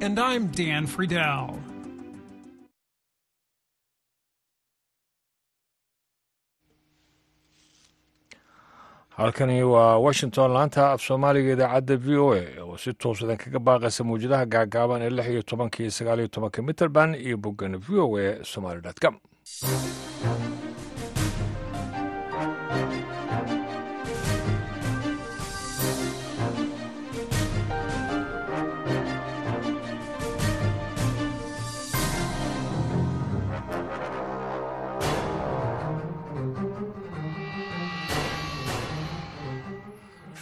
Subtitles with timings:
[0.00, 1.58] And I'm Dan Friedel.
[9.16, 14.02] halkani waa washington laanta af soomaaliga idaacadda v o a oo si toosadan kaga baaqaysa
[14.08, 18.06] mawjadaha gaagaaban ee lix iyo tobanka iyo sagaal iyo tobanka mitrband iyo boggan v o
[18.24, 19.14] a somaly com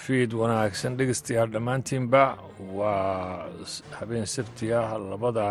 [0.09, 2.23] fiid wanaagsan dhegeystayaal dhammaantiinba
[2.79, 3.45] waa
[3.99, 5.45] habeen sabtiga labada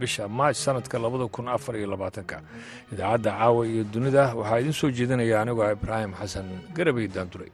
[0.00, 2.36] bisha maaj sanadka labada kun afar iyo labaatanka.
[2.92, 7.50] Idaacadda caawa iyo dunida waxaa idiin soo jeedinaya anigoo ibraahim xasan garabay daanduray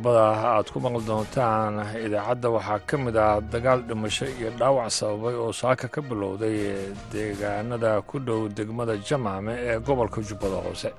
[0.00, 1.74] qodobada aad ku maqli doontaan
[2.06, 2.48] idaacadda.
[2.56, 8.18] Waxaa ka mid ah dagaal dhimasho iyo dhaawac sababay oo saaka ka bilowday deegaanada ku
[8.18, 10.90] dhow degmada jamaame ee gobolka jubbada hoose.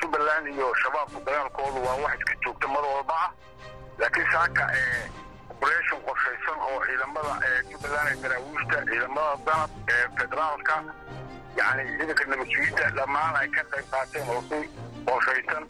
[0.00, 3.30] Jubbaland iyo shabaabku dagaalkoodu waa wax iska joogta mar walba ah
[3.98, 5.08] laakiin saaka ee
[5.52, 10.74] oberation qorshaysan oo ciidamada ee jubbaland ee daraawiishta ciidamada danab ee federaalka
[11.58, 14.58] yacni ciidanka nabadsugiidda dhammaan ay ka qayb qaateen oo si
[15.08, 15.62] qorshaysan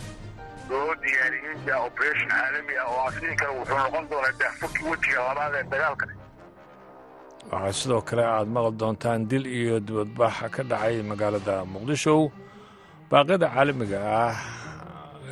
[0.71, 5.65] loo diyaariyey oberation caalami ah oo asii kale wuxuu noqon doonaa daafurkii wejiga labaad ee
[5.73, 6.07] dagaalka.
[7.53, 12.15] Waxaa sidoo kale aad maqli doontaan dil iyo dibadbax ka dhacay magaalada muqdisho.
[13.11, 14.35] Baaqyada caalamiga ah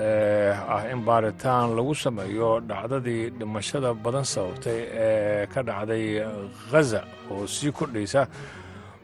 [0.07, 6.05] ee ah in baaritaan lagu sameeyo dhacdadii dhimashada badan sababtay ee ka dhacday
[6.71, 7.01] khaza
[7.33, 8.23] oo sii kordhaysa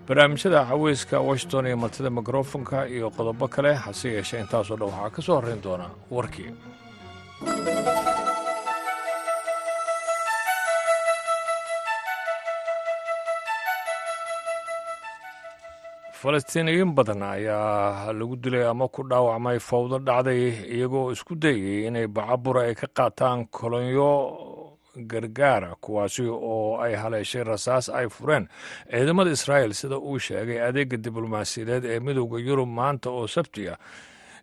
[0.08, 5.20] barnaamijyada caweyska washington iyo martida mikrofonka iyo qodobo kale hase yeeshee intaasoo dhan waxaa ka
[5.26, 6.50] soo horrayn doona warkii
[16.20, 20.42] falastiiniyiin badan ayaa lagu dilay ama ku dhaawacmay fawdo dhacday
[20.76, 24.10] iyagoo isku dayay inay bacabura ay ka qaataan kolonyo
[24.96, 28.48] gargaara kuwaasi oo ay haleeshay rasaas ay fureen.
[28.90, 33.78] Ciidamada israa'el sida uu sheegay adeega diblomaasiyadeed ee midowda yurub maanta oo sabti ah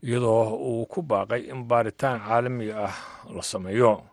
[0.04, 2.94] iyadoo uu ku baaqay in baaritaan caalami ah
[3.36, 4.04] la sameeyo.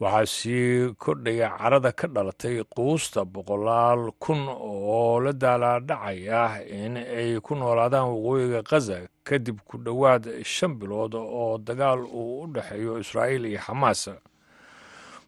[0.00, 7.52] Waxaa sii kordhaya carada ka dhalatay quusta boqolaal kun oo la daalaadhacaya in ay ku
[7.54, 13.60] noolaadaan waqooyiga khaza kadib ku dhowaad shan bilood oo dagaal uu u dhexeeyo israa'iil iyo
[13.60, 14.08] xamaas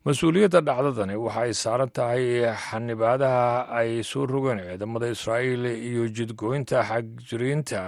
[0.06, 2.24] mas'uuliyadda dhacdadani waxa ay saaran tahay
[2.66, 7.80] xanibaadaha ay soo rogeen ciidamada israa'iil iyo jidgooynta xagjiriinta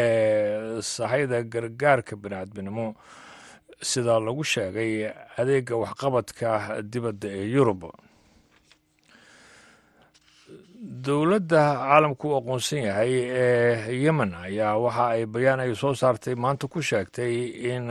[0.00, 2.86] ee sahayda gargaarka biniaadminimo.
[3.90, 4.92] Sida lagu sheegay
[5.40, 7.82] adeega waxqabadka dibadda ee yurub
[10.90, 16.66] dowladda caalamku u aqoonsan yahay ee yemen ayaa waxa ay bayaan ay soo saartay maanta
[16.66, 17.34] ku sheegtay
[17.70, 17.86] in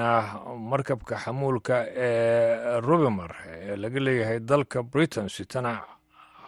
[0.69, 5.79] markabka xamuulka ee rubimer ee laga leeyahay dalka britain sitana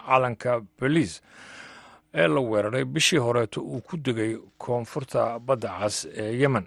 [0.06, 1.22] calanka belize
[2.14, 6.66] ee la weeraray bishii horeeto uu ku degay koonfurta badda cas ee yemen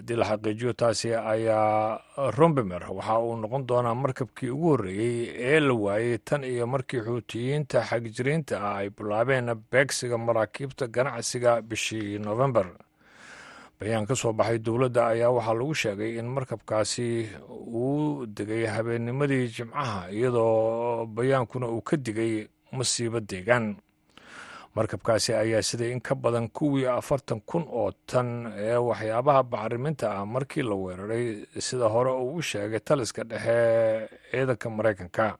[0.00, 2.00] haddii la xaqiijiyo taasi ayaa
[2.38, 7.84] rombemer waxa uu noqon doonaa markabkii ugu horreeyey ee la waayey tan iyo markii xuutiyiinta
[7.90, 12.66] xagjiriinta ah ay bilaabeen beegsiga maraakiibta ganacsiga bishii nofembar
[13.80, 20.10] bayaan ka soo baxay dowladda ayaa waxaa lagu sheegay in markabkaasi uu degay habeennimadii jimcaha
[20.12, 23.76] iyadoo bayaankuna uu ka digay masiibo deegaan
[24.74, 30.26] markabkaasi ayaa siday in ka badan kuwii afartan kun oo tan ee waxyaabaha bacriminta ah
[30.26, 35.36] markii la weeraray sida hore uu u sheegay taliska dhexe ciidanka maraykanka.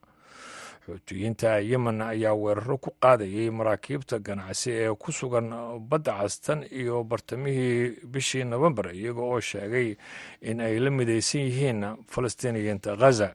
[0.85, 5.47] Xuutiyiinta yemen ayaa weeraro ku qaadayay maraakiibta ganacsi ee ku sugan
[5.89, 9.95] badda castan iyo bartamihii bishii nofembar iyaga oo sheegay
[10.41, 13.29] in ay la midaysan yihiin falastiiniyiinta khaza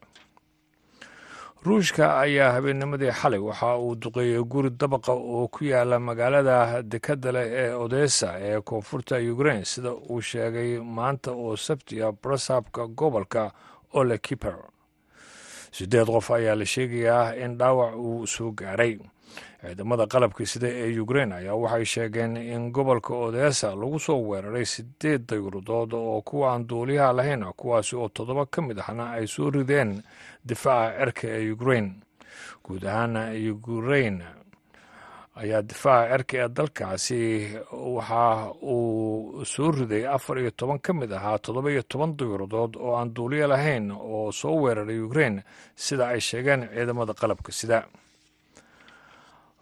[1.67, 3.39] ruushka ayaa habeennimadii xalay.
[3.41, 9.17] Waxa uu duqeeyey guri dabaqa oo ku yaalla magaalada dekadda leh ee odessa ee koonfurta
[9.33, 13.51] ukrain sida uu sheegay maanta oo sabtiya barasabka gobolka
[13.93, 14.55] ole kiper
[15.73, 18.99] siddeed qof ayaa la sheegayaa in dhaawac uu soo gaaray
[19.63, 25.27] ciidamada qalabka sida ee ukrain ayaa waxay sheegeen in gobolka odessa lagu soo weeraray sideed
[25.29, 30.03] dayuuradood oo kuwa aan duuliyaha lahayn kuwaasi oo toddoba ka mid ahna ay soo rideen
[30.45, 31.87] difaaca cirka ee ukrain
[32.65, 33.23] guud ahaana
[33.53, 34.23] ukrain
[35.37, 37.21] ayaa difaaca cerka ee dalkaasi
[37.97, 42.97] waxa uu soo riday afar iyo toban ka mid ahaa toddoba iyo toban duyuradood oo
[42.97, 45.43] aan duuliyo lahayn oo soo weeraray ukrein
[45.75, 47.85] sida ay sheegeen ciidamada qalabka sida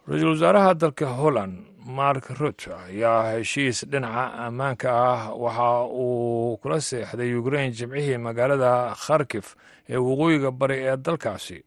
[0.09, 1.55] ra'iisul wasaaraha dalka holland
[1.87, 5.35] mark rut ayaa heshiis dhinaca ammaanka ah.
[5.45, 9.57] Waxa uu kula seexday ukrein jimcihii magaalada kharkif
[9.89, 11.59] ee waqooyiga bari ee dalkaasi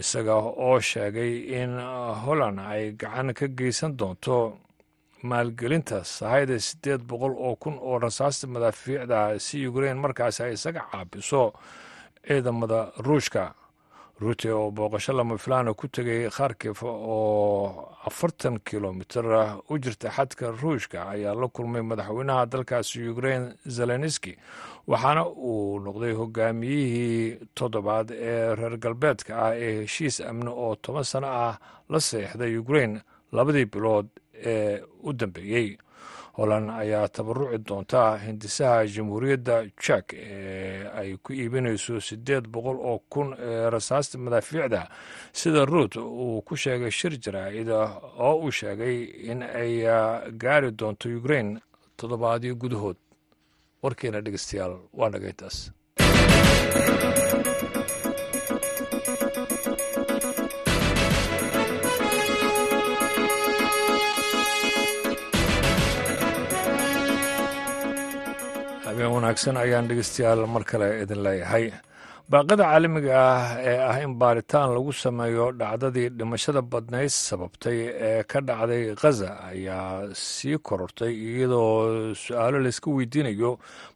[0.00, 1.72] isaga oo sheegay in
[2.24, 4.36] holland ay gacan ka geysan doonto
[5.22, 11.52] maalgelinta sahayda siddeed boqol oo kun oo rasaasta madaafiicda si ukrein markaasi ay isaga caabiso
[12.26, 13.54] ciidamada ruushka
[14.20, 19.26] ruute oo booqasho lama filaana ku tegay kharkif oo afartan kilomitir
[19.70, 24.36] u jirta xadka ruushka ayaa la kulmay madaxweynaha dalkaasi ukrein zelenski
[24.86, 31.26] waxaana uu noqday hogaamiyihii toddobaad ee reer galbeedka ah ee heshiis amni oo toban sano
[31.26, 31.58] ah
[31.90, 33.00] la seexday ukrein
[33.32, 35.76] labadii bilood ee u dambeeyey
[36.36, 43.28] holland ayaa tabaruci doonta hindisaha jamhuuriyadda jek ee ay ku iibinayso siddeed boqol oo kun
[43.38, 44.88] ee rasaasta madaafiicda
[45.32, 47.78] sida ruut uu ku sheegay shir jaraa'ida
[48.18, 48.96] oo uu sheegay
[49.30, 49.72] in ay
[50.42, 51.60] gaari doonto ukrein
[51.96, 52.96] toddobaadyo gudahood.
[53.82, 55.70] Warkeena dhegeystayaal waa nagaytaas
[68.94, 71.64] habeen wanaagsan ayaan dhegeystayaal mar kale idin leeyahay
[72.32, 77.78] baaqada caalamiga ah ee ah in baaritaan lagu sameeyo dhacdadii dhimashada badnayd sababtay
[78.08, 83.50] ee ka dhacday khaza ayaa sii korortay iyadoo su'aalo layska weydiinayo.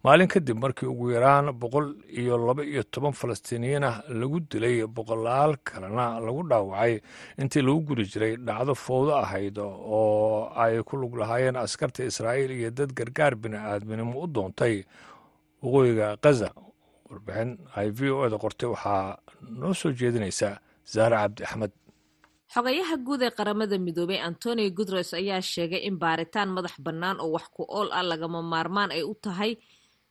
[0.05, 1.87] Maalin kadib markii ugu yaraan boqol
[2.21, 6.95] iyo laba iyo toban falastiiniyiin ah lagu dilay boqolaal kalena lagu dhaawacay.
[7.41, 12.71] Intii lagu gudi jiray dhacdo fowdo ahayd oo ay ku lug lahaayeen askarta israa'iil iyo
[12.79, 14.85] dad gargaar bini-aadminimo u doontay
[15.65, 16.51] waqooyiga khaza
[17.11, 19.05] warbixin ay v o eda qortay waxaa
[19.61, 20.49] noo soo jeedinaysa
[20.93, 21.73] zahra cabdi axmed.
[22.55, 27.47] Xogayaha guud ee qaramada midoobay antonio guteres ayaa sheegay in baaritaan madax bannaan oo wax
[27.57, 29.53] ku ool ah lagama maarmaan ay u tahay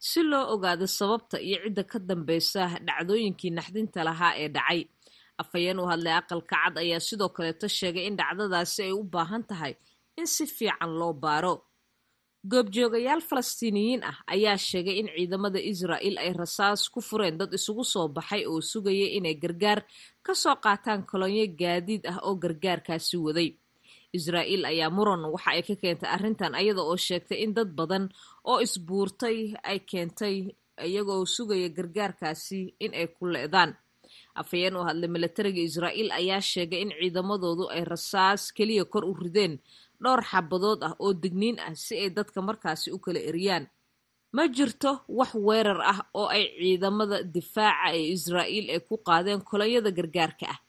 [0.10, 4.80] si loo ogaado sababta iyo cidda ka dambeysa dhacdooyinkii naxdinta lahaa ee dhacay.
[5.42, 9.74] Afhayeen u hadlay aqalka cad ayaa sidoo kaleeto sheegay in dhacdadaasi ay u baahan tahay
[10.20, 11.54] in si fiican loo baaro
[12.52, 18.08] goobjoogayaal falastiiniyiin ah ayaa sheegay in ciidamada israa'il ay rasaas ku fureen dad isugu soo
[18.18, 19.80] baxay oo sugaya inay gargaar
[20.26, 23.50] ka soo qaataan kolonyo gaadiid ah oo gargaarkaasi waday.
[24.18, 28.06] Israa'iil ayaa muran waxa ay ka keentay arrintan ayada oo sheegtay in dad badan
[28.50, 29.38] oo isbuurtay
[29.70, 30.36] ay keentay
[30.88, 33.72] iyagoo sugaya gargaarkaasi in ay ku le'daan.
[34.40, 39.54] Afhayeen u hadlay milatariga israa'iil ayaa sheegay in ciidamadoodu ay rasaas keliya kor u rideen
[40.04, 43.66] dhowr xabadood ah oo digniin ah si ay dadka markaasi u kala eriyaan.
[44.36, 49.92] Ma jirto wax weerar ah oo ay ciidamada difaaca ee israa'iil ay ku qaadeen kolonyada
[49.98, 50.60] gargaarka ah.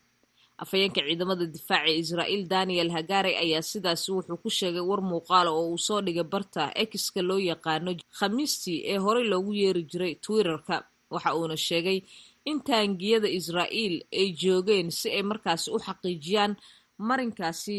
[0.63, 5.67] Afhayeenka ciidamada difaaca ee israa'iil daniel hagare ayaa sidaasi wuxuu ku sheegay war muuqaala oo
[5.73, 10.77] uu soo dhigay barta exka loo yaqaano khamiistii ee horey loogu yeeri jiray twitterka.
[11.15, 11.99] Waxa uuna sheegay
[12.51, 16.53] in taangiyada israa'iil ay joogeen si ay markaasi u xaqiijiyaan
[16.99, 17.79] marinkaasi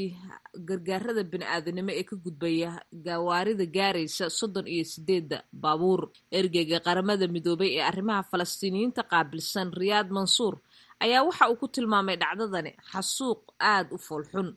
[0.67, 2.71] gargaarada bini-aadanimo ee ka gudbaya
[3.07, 6.01] gawaarida gaaraysa soddon iyo sideedda baabuur.
[6.31, 10.55] Ergeyga qaramada midoobay ee arrimaha falastiiniyiinta qaabilsan riyaad mansuur
[11.03, 13.41] ayaa waxa uu ku tilmaamay dhacdadani xasuuq
[13.73, 14.47] aad u foolxun.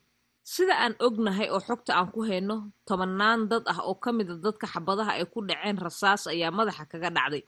[0.53, 2.55] Sida aan ognahay oo xogta aan ku hayno
[2.87, 7.09] tobannaan dad ah oo ka mida dadka xabadaha ay ku dhaceen rasaas ayaa madaxa kaga
[7.17, 7.43] dhacday.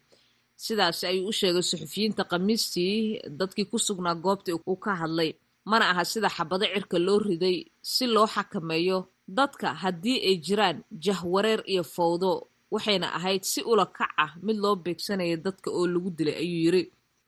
[0.63, 2.95] Sidaasi ayuu u sheegay suxufiyiinta khamiistii
[3.39, 5.31] dadkii ku sugnaa goobtii uu ka hadlay
[5.72, 7.57] mana aha sida xabado cirka loo riday
[7.93, 8.98] si loo xakameeyo
[9.38, 12.31] dadka haddii ay jiraan jahwareer iyo fowdo
[12.74, 16.84] waxayna ahayd si ula kac ah mid loo beegsanaya dadka oo lagu dilay ayuu yiri.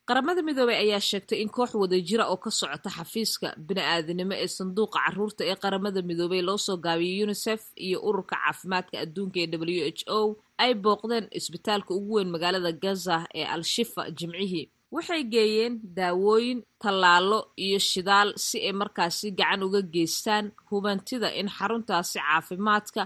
[0.07, 5.43] Qaramada midoobey ayaa sheegtay in koox wadajira oo ka socota xafiiska bini-aadanimo ee sanduuqa carruurta
[5.49, 10.37] ee qaramada midoobey loo soo gaabiyay unisef iyo ururka caafimaadka adduunka ee w h o
[10.63, 14.65] ay booqdeen isbitaalka ugu weyn magaalada gaza ee al-shifa jimcihii
[14.95, 22.17] waxay geeyeen daawooyin tallaalo iyo shidaal si ay markaasi gacan uga geystaan hubantida in xaruntaasi
[22.27, 23.01] caafimaadka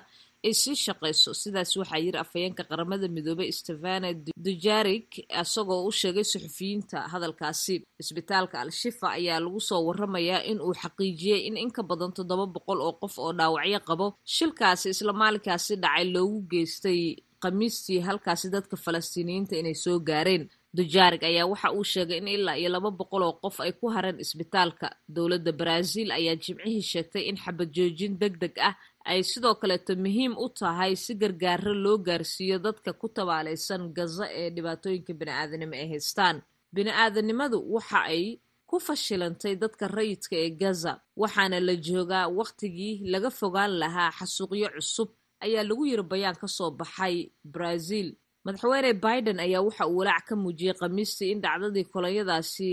[0.47, 4.09] ay sii shaqayso sidaas waxaa yiri afhayeenka qaramada midoobey stefane
[4.45, 5.09] dujarik
[5.41, 7.75] isagoo u sheegay suxufiyiinta hadalkaasi.
[8.01, 12.79] Isbitaalka al-shifa ayaa lagu soo waramayaa in uu xaqiijiyey in in ka badan toddoba boqol
[12.88, 14.05] oo qof oo dhaawacyo qabo.
[14.35, 17.00] Shilkaasi isla maalinkaasi dhacay loogu geystay
[17.43, 20.43] khamiistii halkaasi dadka falastiiniyiinta inay soo gaareen
[20.77, 24.19] dujaarig ayaa waxa uu sheegay in ilaa iyo laba boqol oo qof ay ku hareen
[24.23, 24.87] isbitaalka.
[25.15, 28.75] Dowladda baraaziil ayaa jimcihii sheegtay in xabad joojin deg deg ah
[29.11, 34.49] ay sidoo kaleeto muhiim u tahay si gargaaro loo gaarsiiyo dadka ku tabaalaysan gaza ee
[34.55, 36.37] dhibaatooyinka bini-aadanimo ay haystaan.
[36.75, 38.23] Bini-aadanimadu waxa ay
[38.69, 45.09] ku fashilantay dadka rayidka ee gaza waxaana la joogaa wakhtigii laga fogaan lahaa xasuuqyo cusub
[45.45, 47.15] ayaa lagu yiri bayaan ka soo baxay
[47.55, 48.07] brazil
[48.45, 52.69] madaxweyne biden ayaa waxa uu walaac ka muujiyey khamiistii in dhacdadii kolonyadaasi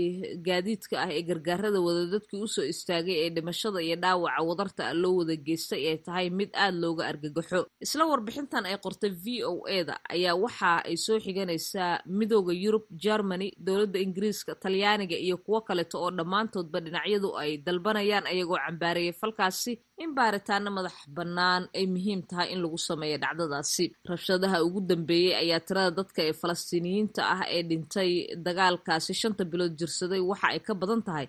[0.47, 5.13] gaadiidka ah ee gargaarada wada dadkii u soo istaagay ee dhimashada iyo dhaawaca wadarta loo
[5.19, 7.59] wada geystay ay tahay mid aad looga argagaxo.
[7.85, 12.85] Isla warbixintan ay qortay v o e da ayaa waxa ay soo xiganaysaa midooda yurub
[13.05, 19.73] germany dowladda ingiriiska talyaaniga iyo kuwo kaleeto oo dhammaantoodba dhinacyadu ay dalbanayaan ayagoo cambaarayay falkaasi
[20.03, 23.85] in baaritaano madax bannaan ay muhiim tahay in lagu sameeyo dhacdadaasi.
[24.09, 28.11] Rabshadaha ugu dambeeyey ayaa tirada dadka ee falastiiniyiinta ah ee dhintay
[28.45, 30.21] dagaalkaasi shanta bilood jirsaday.
[30.29, 31.27] Waxa ay ka badan tahay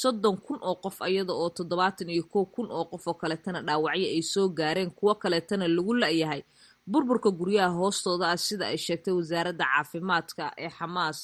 [0.00, 4.08] soddon kun oo qof iyada oo toddobaatan iyo kow kun oo qof oo kaleetana dhaawacyo
[4.16, 4.90] ay soo gaareen.
[4.98, 6.42] Kuwo kaleetana lagu la-yahay
[6.90, 11.18] burburka guryaha hoostooda ah sida ay sheegtay wasaaradda caafimaadka ee xamaas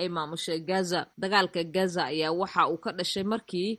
[0.00, 1.00] ay maamushay gaza.
[1.22, 3.70] Dagaalka gaza ayaa waxa uu ka dhashay markii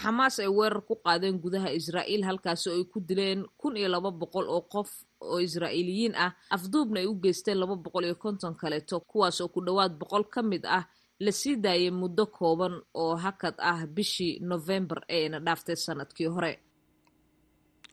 [0.00, 4.10] xamaas ay weerar ku qaadeen gudaha israa'iil halkaasi oo ay ku dileen kun iyo laba
[4.20, 6.32] boqol oo qof oo israa'iiliyiin ah.
[6.56, 10.42] Afduubna ay u geysteen laba boqol iyo konton kaleeto kuwaas oo ku dhowaad boqol ka
[10.42, 10.84] mid ah.
[11.24, 16.52] La sii daayay muddo kooban oo hakad ah bishii novembar eena dhaaftay sannadkii hore.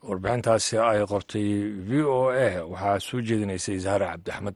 [0.03, 1.48] Warbixintaasi ay qortay
[1.88, 2.48] v o a.
[2.72, 4.55] Waxaa soo jeedinaysay zahra cabdixmed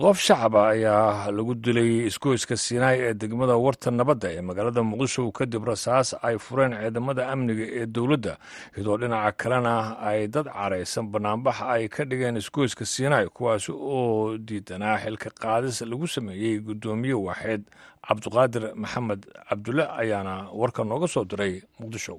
[0.00, 5.64] qof shacaba ayaa lagu dilay isgoyska siinaay ee degmada warta nabadda ee magaalada muqdisho kadib
[5.70, 8.34] rasaas ay fureen ciidamada amniga ee dowladda
[8.76, 9.74] iyadoo dhinaca kalena
[10.10, 16.06] ay dad caraysan banaanbax ay ka dhigeen isgoyska siinaay kuwaas oo diidanaa xilka qaadis lagu
[16.14, 17.62] sameeyey guddoomiye waaxeed.
[18.08, 22.14] Cabduqaadir maxamed cabdulle ayaana warka nooga soo diray muqdisho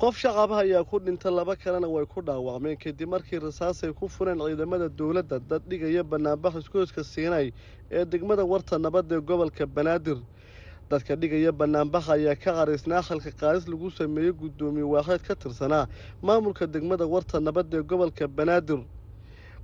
[0.00, 4.38] qof shacaba ayaa ku dhinta laba kalena way ku dhaawacmeen kadib markii rasaasay ku fureen
[4.38, 7.52] ciidamada dowladda dad dhigaya banaanbax iskooska siinay
[7.90, 10.18] ee degmada warta nabadda ee gobolka banaadir.
[10.90, 15.88] Dadka dhigaya banaanbaxa ayaa ka qaraysnaa khalka qaadis lagu sameeyey guddoomiye waaxeed ka tirsanaa
[16.22, 18.80] maamulka degmada warta nabadda ee gobolka banaadir.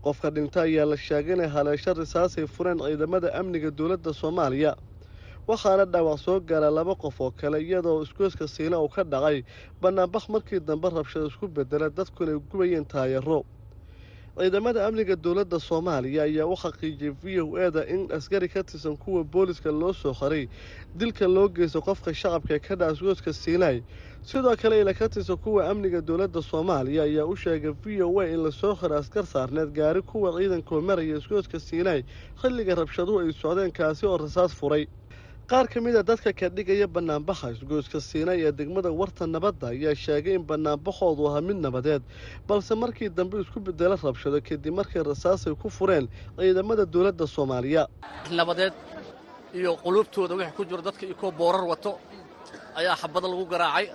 [0.02, 4.74] Qofka dhinta ayaa la sheegay inay haleesho rasaasay fureen ciidamada amniga dowladda soomaaliya
[5.48, 9.44] waxaana dhaawac soo gaara laba qof oo kale iyadoo iskooska siina uu ka dhacay.
[9.80, 13.44] Banaanbax markii dambe rabshad isku bedela dadkuna ay gubayeen taayaro
[14.38, 18.96] ciidamada amniga dowladda soomaaliya ayaa u xaqiijiyey v o e da in askari ka tirsan
[18.96, 20.48] kuwa booliska loo soo qaray
[20.94, 23.82] dilka loo geysto qofka shacabka ee ka dhaca iskooska siinaay
[24.26, 28.26] sidoo kale ila ka tirsan kuwa amniga dowladda soomaaliya ayaa u sheegay v o a
[28.26, 32.02] in la soo xiray askar saarneed gaari kuwa ciidankoo maraya iskooska siinaay
[32.42, 34.88] xilliga rabshaduhu ay socdeen kaasi oo rasaas furay
[35.50, 39.94] qaar ka mid a dadka ka dhigaya banaanbaxa isgoyska siinay ee degmada warta nabadda ayaa
[40.04, 42.02] sheegay in banaanbaxoodu ahaa mid nabadeed
[42.48, 46.06] balse markii dambe isku bedelo rabshado kadib markay rasaasay ku fureen
[46.38, 47.82] ciidamada dowladda soomaaliya.
[48.38, 48.72] Nabadeed
[49.58, 51.90] iyo quluubtooda wixii ku jiro dadka iyo boorar wato
[52.80, 53.86] ayaa xabada lagu garaacay.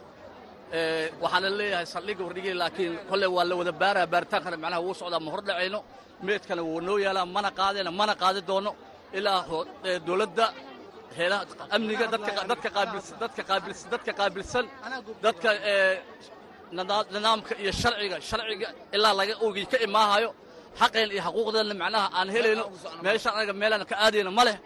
[1.24, 5.29] Waxaana leeyahay saldhigga hordhigay laakiin kolle waa la wada baaraha baaritaankana macnaha wuu socdaa ma
[5.34, 5.79] hor dhacayno.
[6.27, 8.72] Meedkana wuu noo yaalaa mana qaadayna mana qaadi doono.
[9.18, 9.39] Ilaa
[10.08, 10.46] dowladda
[11.20, 11.44] heelaha
[11.76, 12.06] amniga
[12.52, 12.70] dadka
[14.20, 14.66] qaabilsan
[15.26, 15.50] dadka
[17.16, 20.30] nidaamka iyo sharciga sharciga ilaa laga ogiy ka imaahayo
[20.80, 22.64] xaqeen iyo xaquuqdeenna macnaha aan helayno
[23.04, 24.58] meeshaan anaga meelaan ka aadayno ma leh.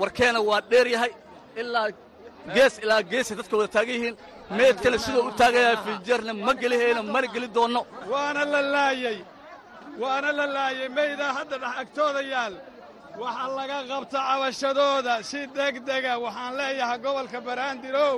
[0.00, 1.12] Warkeena waa dheer yahay
[1.60, 1.86] ilaa
[2.56, 4.16] gees ilaa geesay dadka wada taagan yihiin
[4.58, 7.80] meedkana sidoo u taagaya fijeerna ma gelihayno mana geli doonno
[8.12, 9.18] waana la laayey
[10.02, 12.54] waana la laayey maydaa hadda dhex agtooda yaal
[13.20, 18.16] waxaa laga qabta cabashadooda si degdega waxaan leeyahay gobolka baraandirow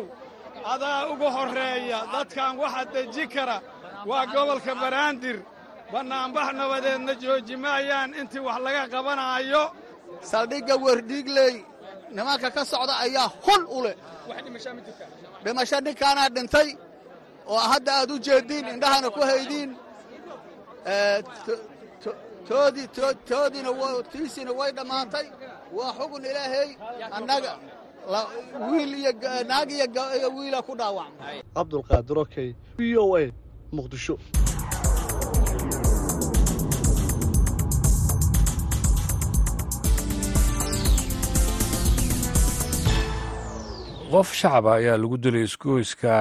[0.73, 1.99] adaa ugu horreeya.
[2.13, 3.57] Dadkan waxa deji kara
[4.11, 5.39] waa gobolka baraandir
[5.93, 9.65] bannaanbax nabadeedna jooji maayaan intii wax laga qabanaayo
[10.31, 11.55] saldhigga werdhiigley
[12.17, 13.97] nimanka ka socda ayaa hul u leh.
[15.45, 16.69] Dhimasho ninkaanaa dhintay
[17.53, 19.71] oo hadda aad u jeediin indhahana ku haydiin
[22.49, 23.71] toodiina
[24.13, 25.27] tiisiina way dhammaantay
[25.73, 26.71] waa xugun ilaahay
[27.11, 27.53] annaga
[28.71, 29.13] wiil iyo
[29.49, 31.43] naag iyo wiila ku dhaawacmay.
[31.55, 33.31] Cabdulqaadir okey v o a
[33.73, 34.19] muqdisho
[44.11, 46.15] qof shacaba ayaa lagu dilay isgoyska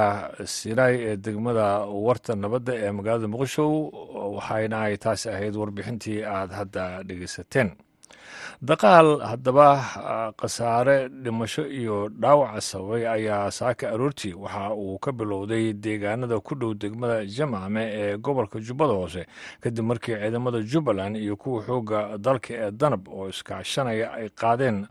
[0.46, 1.68] siraay ee degmada
[2.06, 3.66] warta nabadda ee magaalada muqdisho
[4.38, 7.70] waxayna ay taasi ahayd warbixintii aad hadda dhegeysateen
[8.62, 9.68] daqaal haddaba
[10.42, 16.74] khasaare dhimasho iyo dhaawaca sababay ayaa saaka aroortii waxa uu ka bilowday deegaanada ku dhow
[16.74, 19.26] degmada jamaame ee gobolka jubbada hoose.
[19.62, 24.86] Kadib markii ciidamada jubbaland iyo kuwa xoogga dalka ee danab oo iskaashanaya ay qaadeen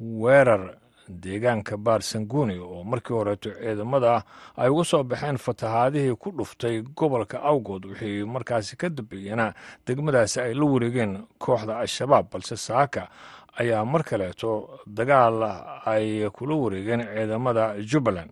[0.00, 0.74] weerar
[1.08, 4.22] deegaanka baar sanguuni oo markii horeeto ciidamada
[4.56, 9.52] ay uga soo baxeen fatahaadihii ku dhuftay gobolka awgood wixii markaasi ka dambeeyena
[9.86, 13.08] degmadaasi ay la wareegeen kooxda al-shabaab balse saaka
[13.60, 15.42] ayaa mar kaleeto dagaal
[15.86, 18.30] ay kula wareegeen ciidamada jubbaland.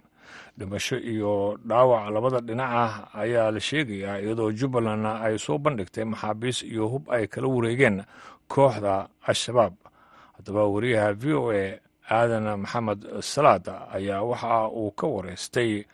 [0.59, 6.89] Dhimasho iyo dhaawac labada dhinaca ayaa la sheegayaa iyadoo jubbalandna ay soo bandhigtay maxaabiis iyo
[6.89, 8.03] hub ay kala wareegeen
[8.49, 9.73] kooxda al-shabaab.
[10.37, 11.79] Haddaba wariyaha v o a
[12.11, 13.67] aadan maxamed salaad
[13.97, 15.85] ayaa waxa uu ka wareystay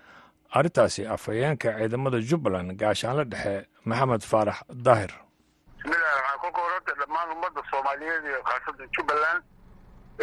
[0.57, 5.13] arrintaasi afhayeenka ciidamada jubbaland gaashaanle dhexe maxamed faarax daahir.
[5.77, 9.43] Bismillahi waxaan kolka horanta dhammaan ummadda soomaaliyeed iyo khaasada jubbaland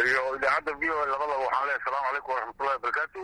[0.08, 3.20] iyo idaacadda v o labadaba waxaan leehay asalamu calaykum waraxmatullahi wabarakaatu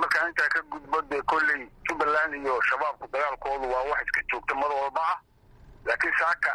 [0.00, 4.70] markaan intaa ka gudbo dee kolley jubbaland iyo shabaabku dagaalkoodu waa wax iska joogta mar
[4.80, 5.18] walba ah
[5.86, 6.50] laakiin saaka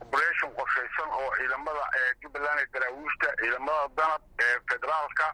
[0.00, 1.84] operation qorshaysan oo ciidamada
[2.22, 5.26] jubbaland ee daraawiishta ciidamada danab ee federaalka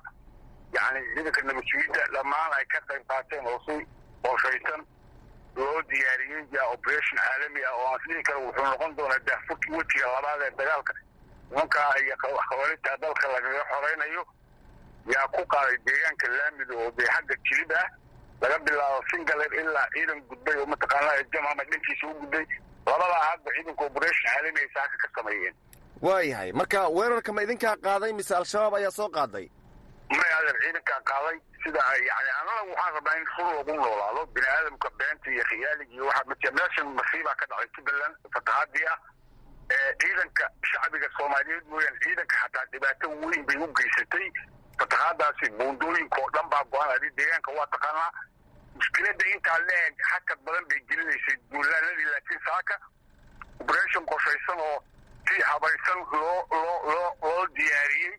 [0.76, 3.76] yani ciidanka nabadsugiidda dhammaan ay ka qayb qaateen oo si
[4.26, 4.87] qorshaysan
[5.56, 10.06] loo diyaariyey yaa operation caalami ah oo aan isdhihi kara wuxuu noqon doonaa daafurkii wejiga
[10.14, 10.92] labaad ee dagaalka.
[11.50, 14.25] Nimankaa iyo khawaarijta dalka lagaga xoreynayo
[15.14, 17.87] yaa ku qaaday deegaanka laamida oo dee xagga jilib ah
[18.40, 22.47] laga bilaabo singaler ilaa ciidan gudbay oo mataqaanaa jamama dhankiisa u gudbay
[22.87, 25.55] labadaa hadba ciidanka operation caalami ay saaka ka sameeyeen.
[26.03, 29.47] Waayahay marka weerarka ma idinkaa qaaday mise al-shabaab ayaa soo qaaday?
[30.11, 34.91] May adeer ciidankaa qaaday sida yani anana waxaan rabnaa in run lagu noolaado bini aadamka
[34.99, 38.99] beenta iyo khiyaaliga iyo waxaa matiya meeshan masiibaa ka dhacay jubbaland fatahaadii ah.
[40.00, 44.26] Ciidanka shacbiga soomaaliyeed mooyaan ciidanka xataa dhibaato weyn bay u geysatay.
[44.79, 48.11] Fatahaadaasi buundooyinka oo dhan baa go-an adi deegaanka waa taqaanaa
[48.76, 52.74] mushkiladda intaa leeg xakad badan bay gelinaysay duulaaladii laakiin saaka
[53.60, 54.76] operation qorshaysan oo
[55.28, 58.14] si habaysan loo loo loo loo diyaariyey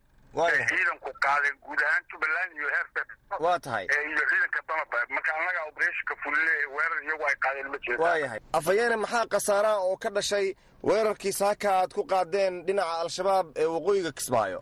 [0.70, 2.88] ciidanku qaadeen guud ahaan jubbaland iyo heer
[3.46, 8.04] waa tahay iyo ciidanka danaba marka annaga operationka fulile weerar iyagu ay qaadeen ma jeeda
[8.04, 10.48] waayahay afhayeene maxaa khasaaraha oo ka dhashay
[10.90, 14.60] weerarkii saaka aad ku qaadeen dhinaca al-shabaab ee waqooyiga kismaayo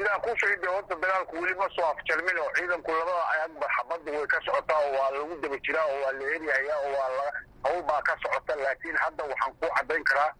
[0.00, 4.12] sidaan ku sheegay dee horta dagaalku weli ma soo afjalmin oo ciidanku labada ayagba xabadda
[4.16, 7.24] way ka socotaa oo waa lagu daba jiraa oo waa la eryahayaa oo waa la
[7.64, 8.56] hawl baa ka socota.
[8.56, 10.30] Laakiin hadda waxaan ku caddayn karaa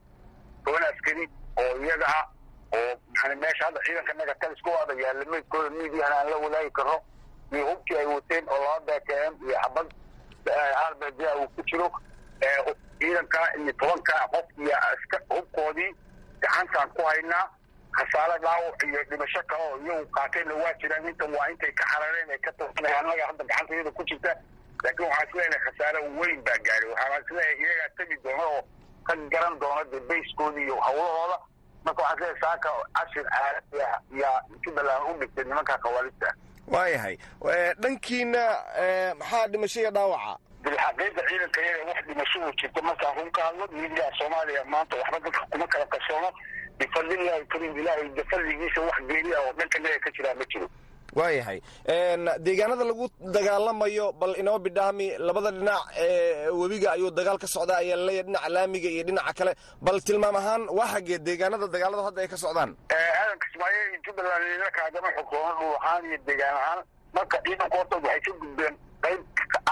[0.64, 1.28] toban askari
[1.60, 2.24] oo iyaga ah
[2.72, 6.96] oo yani meesha hadda ciidanka naga talisku wada yaalla meydkooda miidiyahan aan la wadaagi karno
[7.52, 9.88] iyo hubkii ay wateen oo laba bkm iyo xabad
[10.92, 11.90] rbd uu ku jiro
[13.00, 14.76] ciidanka iyo tobanka qof iyo
[15.30, 15.90] hubkoodii
[16.40, 17.44] gacantaan ku haynaa
[17.96, 21.08] khasaare dhaawac iyo dhimasho kale oo iyagu qaateenna waa jiraan.
[21.08, 24.34] Intan waa intay ka xarareen ay ka tirsanay annaga hadda gacanta iyada ku jirta
[24.84, 28.62] laakiin waxaan is leeyahay khasaare weyn baa gaaray waxaan is leeyahay iyagaa tegi doona oo
[29.06, 31.38] ka garan doona dee bayskoodii iyo hawlahooda.
[31.84, 36.28] Marka waxaan is leeyahay saaka cashir caalami ah yaa jubbaland u dhigtay nimanka khawaalidta
[36.68, 37.16] waayahay
[37.82, 38.42] dhankiina
[39.18, 40.38] maxaa dhimasho iyo dhaawaca?
[40.64, 45.46] Bilxaqiiqa ciidanka iyaga wax dhimashadu jirta markaan run ka hadlo miidiyaha soomaaliya maanta waxba dadka
[45.50, 46.30] kuma kala qarsoono
[46.80, 50.68] bifadlillahi karim ilaahay fadligiisa wax geeri ah oo dhanka naga ka jiraa ma jiro
[51.18, 51.58] waayahay
[52.46, 57.96] deegaanada lagu dagaalamayo bal inoo bidhaami labada dhinac ee webiga ayuu dagaal ka socdaa ayaa
[58.00, 59.52] laleeyahy dhinaca laamiga iyo dhinaca kale
[59.86, 64.44] bal tilmaam ahaan waa xaggee deegaanada dagaalada hadda ay ka socdaan aadan kismaayo iyo jubbaland
[64.56, 66.80] ina kaagama xukuumo dhul ahaan iyo deegaan ahaan
[67.16, 69.20] marka ciidanku horta waxay ka gudbeen qayb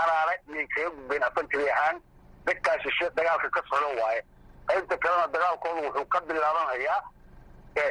[0.03, 1.97] araare iyay kaga gudbeen afantiri ahaan
[2.49, 4.21] dadkaa shishe dagaalka ka socda waaye
[4.68, 7.00] qaybta kalena dagaalkooda wuxuu ka bilaabanayaa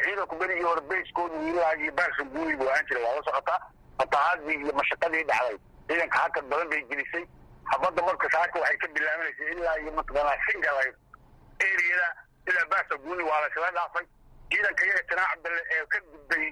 [0.03, 3.59] ciidanku berigii hore bayskoodu ilaa iyo baarka guuri buu ahaan jiray waa la socotaa?
[3.97, 7.25] Fatahaadii iyo mashaqadii dhacday ciidanka hakad badan bay gelisay.
[7.71, 10.91] Habadda marka saaka waxay ka bilaabanaysay ilaa iyo mataqaanaa singalay
[11.59, 12.07] eriyada
[12.49, 14.05] ilaa baarka guuri waa laysla dhaafay.
[14.51, 16.45] Ciidanka iyaga cabdalle ee ka gudbay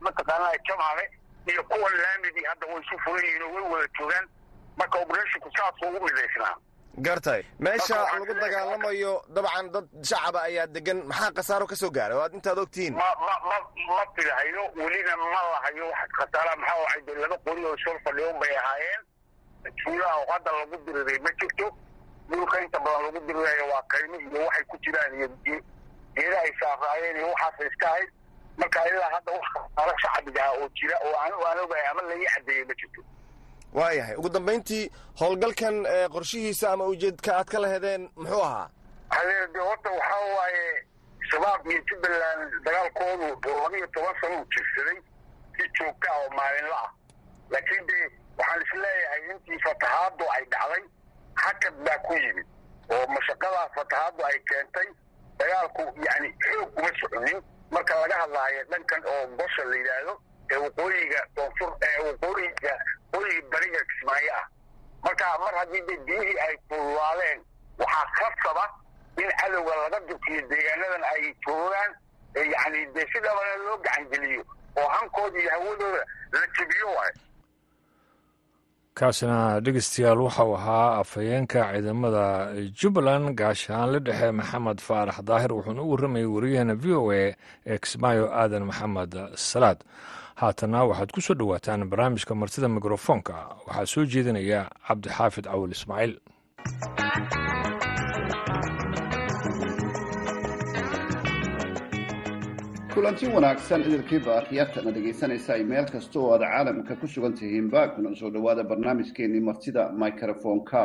[0.00, 1.04] mataqaanaa jamaale
[1.52, 4.28] iyo kuwa laamidii hadda way isu furan yihiin oo way wada joogaan
[4.76, 6.54] marka operashinku saasuu u midaysnaa
[6.98, 12.16] gartay meesha lagu dagaalamayo dabcan dad shacaba ayaa degan maxaa khasaaro ka soo gaaray?
[12.16, 16.52] Oo aad intaad ogtihiin ma filahayo welina ma lahayo wax khasaara.
[16.56, 19.02] Maxaa de laba qori oo shor fadhiyo bay ahaayeen.
[19.80, 21.66] Juulaha oo hadda lagu diriray ma jirto?
[22.30, 25.28] Dhulka inta badan lagu dirirayo waa kaymo iyo waxay ku jiraan iyo
[26.14, 28.10] geeda ay saaraayeen iyo waxaasa iska ahayd.
[28.56, 32.74] Marka ilaa hadda wax khasaaro shacbiga oo jira oo aan ogahay ama laii caddeeyey ma
[32.80, 33.00] jirto
[33.74, 35.84] waayahay ugu dambayntii howlgalkan
[36.14, 38.70] qorshihiisa ama ujeedka aad ka lahedeen muxuu ahaa?
[39.10, 40.86] Hadeer de horta waxaa waaye
[41.30, 43.26] shabaab iyo jubbaland dagaalkoodu
[43.62, 44.98] laba iyo toban sano u jirsaday
[45.56, 46.90] si joogta ah oo maalinla ah.
[47.50, 47.98] Laakiin de
[48.38, 50.84] waxaan is leeyahay intii fatahaaddu ay dhacday
[51.34, 52.46] hakad baa ku yimid.
[52.90, 54.88] Oo mashaqadaa fatahaaddu ay keentay
[55.38, 60.14] dagaalku yacni xoog kuma soconin marka laga hadlaayo dhankan oo gosha la yidhaahdo
[60.52, 62.72] ee waqooyiga koonfur ee waqooyiga
[63.12, 64.46] waqooyiga bariga kismaayo ah.
[65.04, 67.40] Marka mar haddii de biyihii ay fududaadeen
[67.78, 68.64] waxaa khasaba
[69.22, 71.90] in cadowga laga durkiyo deegaanadan ay joogaan
[72.34, 74.44] yacni dee sidabana loo gacangeliyo
[74.76, 77.14] oo hankooda iyo hawadooda la jebiyo waayo
[78.98, 82.24] kaasina dhegeystayaal waxau ahaa afhayeenka ciidamada
[82.80, 87.34] jubbaland gaashaanle dhexe maxamed faarax daahir wuxuuna u warramayay wariyaheena v o a
[87.66, 89.78] ee kismaayo aadan maxamed salaad.
[90.40, 93.34] Haatana waxaad ku soo dhowaataan barnaamijka martida mikrofoonka.
[93.66, 96.14] Waxaa soo jeedinaya cabdixaafid cawil ismaaciil
[102.94, 108.14] kulanti wanaagsan idilkiiba akhyaartana dhegaysanaysa ay meel kasta oo aad caalamka ku sugan tihiinba kuna
[108.16, 110.82] soo dhowaada barnaamijkeenii martida microfonka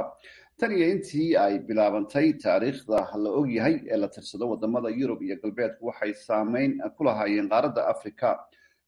[0.59, 5.85] tan iyo intii ay bilaabantay taariikhda la ogyahay ee la tirsado waddamada yurub iyo galbeedku
[5.87, 8.37] waxay saameyn ku lahaayeen qaaradda africa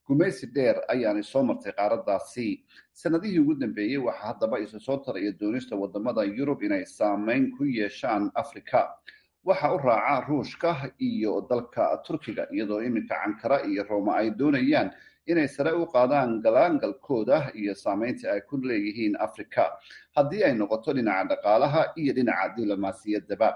[0.08, 5.76] gumaysi dheer ayaanay soo martay qaaradaasi sanadihii ugu dambeeyey waxaa haddaba isu soo taraya doonista
[5.76, 8.90] waddamada yurub inay saameyn ku yeeshaan africa
[9.46, 14.92] waxa u raaca ruushka iyo dalka turkiga iyadoo iminka cankara iyo rooma ay doonayaan
[15.28, 19.64] inay sare u qaadaan galaangalkooda iyo saameynta ay ku leeyihiin africa
[20.16, 23.50] haddii ay noqoto dhinaca dhaqaalaha iyo dhinaca diblomaasiyaddaba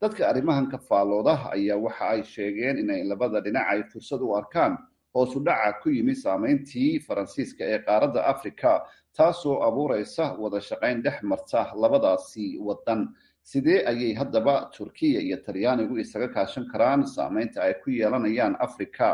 [0.00, 4.78] dadka arrimahan ka faallooda ayaa waxa ay sheegeen inay labada dhinac ay fursad u arkaan
[5.14, 8.82] hoosu dhaca ku yimi saameyntii faransiiska ee qaaradda africa
[9.16, 13.08] taasoo abuureysa wada shaqayn dhex marta labadaasi waddan
[13.50, 17.04] sidee ayay haddaba turkiya iyo talyaanigu isaga kaashan karaan?
[17.06, 19.08] Saameynta ay ku yeelanayaan africa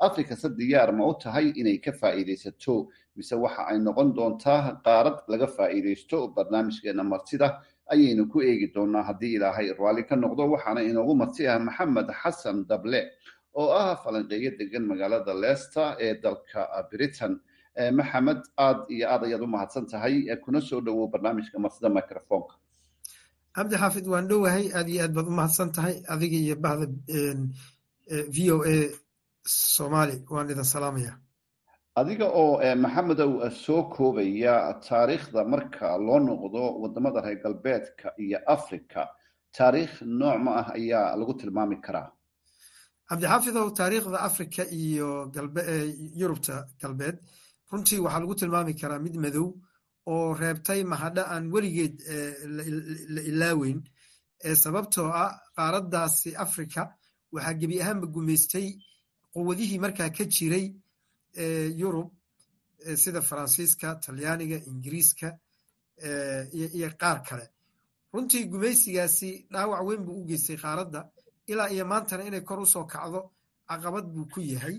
[0.00, 2.88] africa se diyaar ma u tahay inay ka faa'iidaysato?
[3.16, 7.48] Mise waxa ay noqon doontaa qaarad laga faa'iidaysto barnaamijkeena martida?
[7.92, 12.66] Ayaynu ku eegi doonaa haddii ilaahay raalli ka noqdo waxaana inoogu marti ah maxamed xasan
[12.68, 13.00] dable
[13.54, 17.40] oo ah falanqeeyo degan magaalada leicester ee dalka britain.
[17.92, 22.54] Maxamed aad iyo aad ayaad u mahadsan tahay kuna soo dhowow barnaamijka martida microfonka
[23.56, 26.86] cabdi xaafid waan dhowahay aad iyo aad baad u mahadsan tahay adiga iyo bahda
[28.34, 28.76] v o a
[29.76, 31.12] somali waan idin salaamaya
[32.00, 32.52] adiga oo
[32.84, 33.30] maxamedow
[33.64, 34.54] soo koobaya
[34.88, 39.00] taariikhda marka loo noqdo waddamada reer galbeedka iyo africa
[39.56, 42.08] taariikh nooc ma ah ayaa lagu tilmaami karaa?
[43.08, 45.08] Cabdixaafidow taariikhda africa iyo
[46.20, 47.16] yurubta galbeed
[47.70, 49.46] runtii waxaa lagu tilmaami karaa mid madow
[50.12, 51.94] oo reebtay mahadho aan weligeed
[53.14, 53.78] la ilaaweyn.
[54.64, 56.82] Sababtoo ah qaaraddaasi africa
[57.32, 58.68] waxaa gebi ahaanba gumaystay
[59.32, 60.66] quwadihii markaa ka jiray
[61.80, 62.08] yurub
[63.02, 65.28] sida faransiiska talyaaniga ingiriiska
[66.76, 67.46] iyo qaar kale.
[68.12, 71.00] Runtii gumaysigaasi dhaawac weyn buu u geystay qaaradda
[71.50, 73.20] ilaa iyo maantana inay kor u soo kacdo
[73.68, 74.76] caqabad buu ku yahay.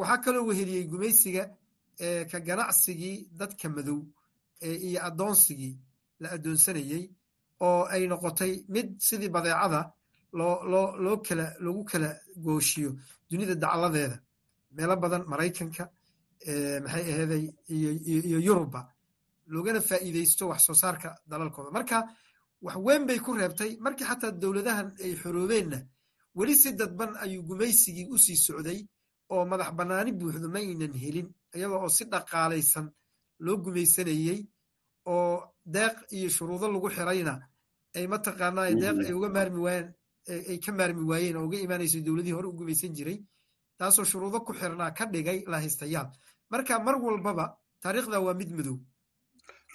[0.00, 1.44] Waxaa kaloo weheliyey gumaysiga
[2.30, 4.00] ka ganacsigii dadka madow
[4.62, 5.74] iyo addoonsigii
[6.20, 7.04] la addoonsanayey
[7.60, 9.80] oo ay noqotay mid sidii badeecada
[10.32, 12.90] loo kala loogu kala gooshiyo
[13.30, 14.16] dunida dacladeeda.
[14.76, 15.84] Meelo badan maraykanka
[16.84, 18.80] maxay aheeday iyo yurubba
[19.46, 21.70] loogana faa'iidaysto wax soo saarka dalalkooda.
[21.70, 21.98] Marka
[22.62, 23.76] wax weyn bay ku reebtay.
[23.80, 25.78] Markii xataa dowladahan ay xoroobeenna
[26.34, 28.78] weli si dadban ayuu gumaysigii u sii socday
[29.30, 32.86] oo madax bannaani buuxdo ma aynan helin iyadoo oo si dhaqaalaysan
[33.44, 34.40] loo gumaysanayey
[35.06, 37.34] oo deeq iyo shuruudo lagu xirayna.
[37.96, 39.88] Ay mataqaanaa deeq ay uga maarmi waayeen
[40.50, 43.18] ay ka maarmi waayeen oo uga imaanayso dowladihii hore u gumaysan jiray
[43.78, 46.08] taasoo shuruudo ku xirnaa ka dhigay lahaystayaal.
[46.50, 48.76] Marka mar walbaba taariikhda waa mid madow.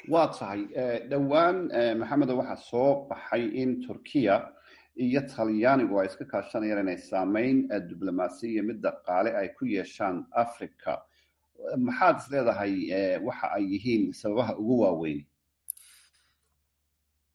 [0.10, 0.62] Waa tahay.
[1.10, 1.58] Dhowaan
[2.00, 4.36] maxamedo waxaa soo baxay in turkiya
[5.06, 7.58] iyo talyaanigu ay iska kaashanayaan inay saameyn
[7.90, 11.02] diblomaasi iyo mid dhaqaale ay ku yeeshaan africa
[11.88, 12.74] maxaad is leedahay
[13.28, 15.22] waxa ay yihiin sababaha ugu waaweyn?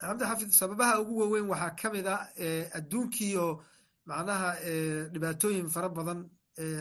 [0.00, 2.22] Cabdixafid sababaha ugu waaweyn waxaa ka mid ah
[2.78, 3.61] adduunkiioo
[4.07, 4.50] macnaha
[5.12, 6.20] dhibaatooyin fara badan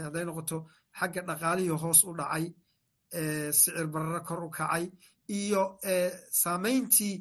[0.05, 0.57] hadday noqoto
[0.99, 2.45] xagga dhaqaalihii hoos u dhacay
[3.57, 4.85] sicir bararo kor u kacay
[5.39, 5.63] iyo
[6.43, 7.15] saameyntii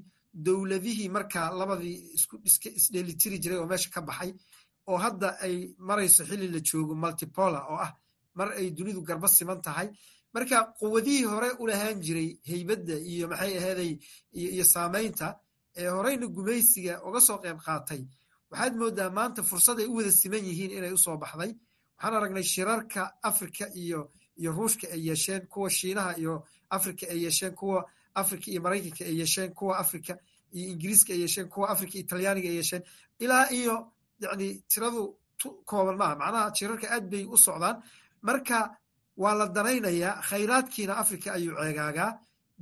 [0.46, 1.96] dowladihii markaa labadii
[2.79, 4.31] isdheelitiri jiray oo meesha ka baxay
[4.90, 7.92] oo hadda ay marayso xilli la joogo multipolar oo ah
[8.38, 9.88] mar ay dunidu garba siman tahay.
[10.35, 13.92] Marka quwadihii hore u lahaan jiray heybadda iyo maxay aheeday
[14.33, 15.29] iyo saamaynta
[15.77, 18.03] ee horeyna gumaysiga uga soo qayb qaatay
[18.51, 21.53] waxaad moodaa maanta fursad ay u wada siman yihiin inay u soo baxday.
[21.96, 24.01] Waxaan aragnay shirarka afrika iyo
[24.40, 26.35] iyo ruushka ay yeesheen kuwa shiinaha iyo
[26.77, 27.79] afrika ay yeesheen kuwa
[28.20, 30.12] afrika iyo maraykanka ay yeesheen kuwa afrika
[30.53, 32.83] iyo ingiriiska ay yeesheen kuwa afrika iyo talyaaniga ay yeesheen.
[33.18, 33.75] Ilaa iyo
[34.20, 35.03] yani tiradu
[35.64, 36.14] kooban maaha.
[36.20, 37.77] Macnaha shirarka aad bay u socdaan
[38.28, 38.58] marka
[39.22, 42.10] waa la danaynayaa khayraadkiina afrika ayuu ceegaagaa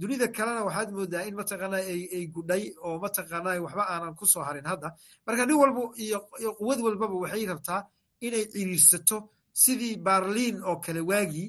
[0.00, 1.76] dunida kalena waxaad moodaa in mataqaana
[2.16, 4.88] ay gudhay oo mataqaana waxba aanan ku soo harin hadda.
[5.26, 6.18] Marka nin walba iyo
[6.58, 7.80] quwad walbaba waxay rabtaa
[8.26, 9.16] inay ciriirsato
[9.62, 11.48] sidii barliin oo kale waagii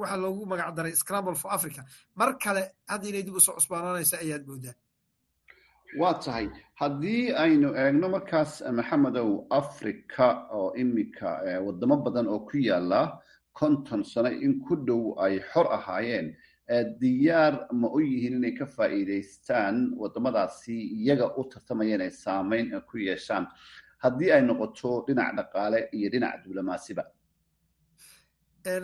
[0.00, 1.82] waxaa loogu magac daray scramble for africa.
[2.16, 4.74] Mar kale hadda inay dib u soo cusbaanaanaysa ayaad moodaa
[5.98, 6.46] waa tahay
[6.80, 10.26] haddii aynu eegno markaas maxamedow africa
[10.58, 11.30] oo imika
[11.66, 13.18] wadamo badan oo ku yaalla
[13.52, 16.36] konton sano in ku dhow ay xor ahaayeen
[17.00, 23.46] diyaar ma u yihiin inay ka faa'iidaystaan wadamadaasi iyaga u tartamaya inay saameyn ku yeeshaan?
[24.02, 27.02] Haddii ay noqoto dhinac dhaqaale iyo dhinac diblomaasiba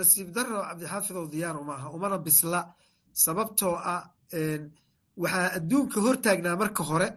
[0.01, 2.61] nasiib daro cabdixaafidow diyaar umaaha umana bisla
[3.13, 4.03] sababtoo ah
[5.23, 7.09] waxaa adduunka hortaagnaa marka hore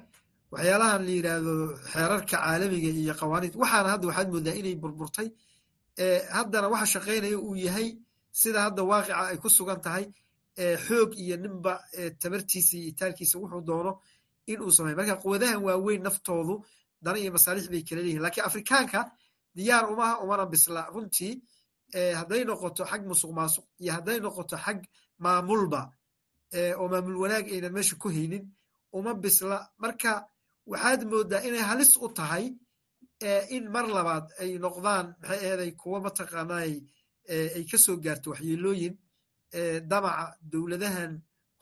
[0.54, 1.54] waxyaalahan la yidhaahdo
[1.94, 5.28] xeerarka caalamiga iyo qawaaniid waxaana hadda waxaad moodaa inay burburtay
[6.38, 7.88] haddana waxa shaqaynaya uu yahay
[8.42, 10.06] sida hadda waaqica ay ku sugan tahay
[10.86, 11.74] xoog iyo ninba
[12.22, 13.92] tabartiisa iyo itaalkiisa wuxuu doono
[14.52, 16.56] in uu sameyo marka quwadahan waaweyn naftoodu
[17.04, 19.00] dana iyo masaalix bay kala leeyihiin lakiin afrikaanka
[19.56, 21.34] diyaar umaha umana bisla runtii
[22.20, 24.78] hadday noqoto xag musuq maasuq iyo hadday noqoto xag
[25.24, 25.82] maamulba
[26.80, 28.44] oo maamul wanaag aynan meesha ku haynin
[28.98, 29.58] uma bisla.
[29.84, 30.12] Marka
[30.72, 32.46] waxaad moodaa inay halis u tahay
[33.56, 36.72] in mar labaad ay noqdaan maxay aheeday kuwo mataqaanay
[37.58, 38.96] ay ka soo gaarto waxyeelooyin
[39.90, 41.12] damaca dowladahan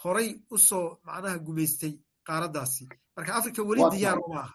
[0.04, 1.94] horay u soo macnaha gumaystay
[2.28, 2.84] qaaraddaasi
[3.16, 4.54] marka africa weli diyaar uma aha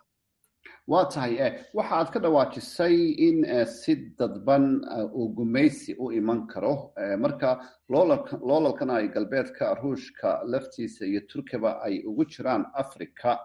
[0.86, 1.34] waa tahay
[1.74, 4.80] waxa aad ka dhawaajisay in si dadban
[5.14, 6.92] uu gumaysi u iman karo.
[7.18, 13.38] Marka loolalkan ay galbeedka ruushka laftiisa iyo turkiba ay ugu jiraan africa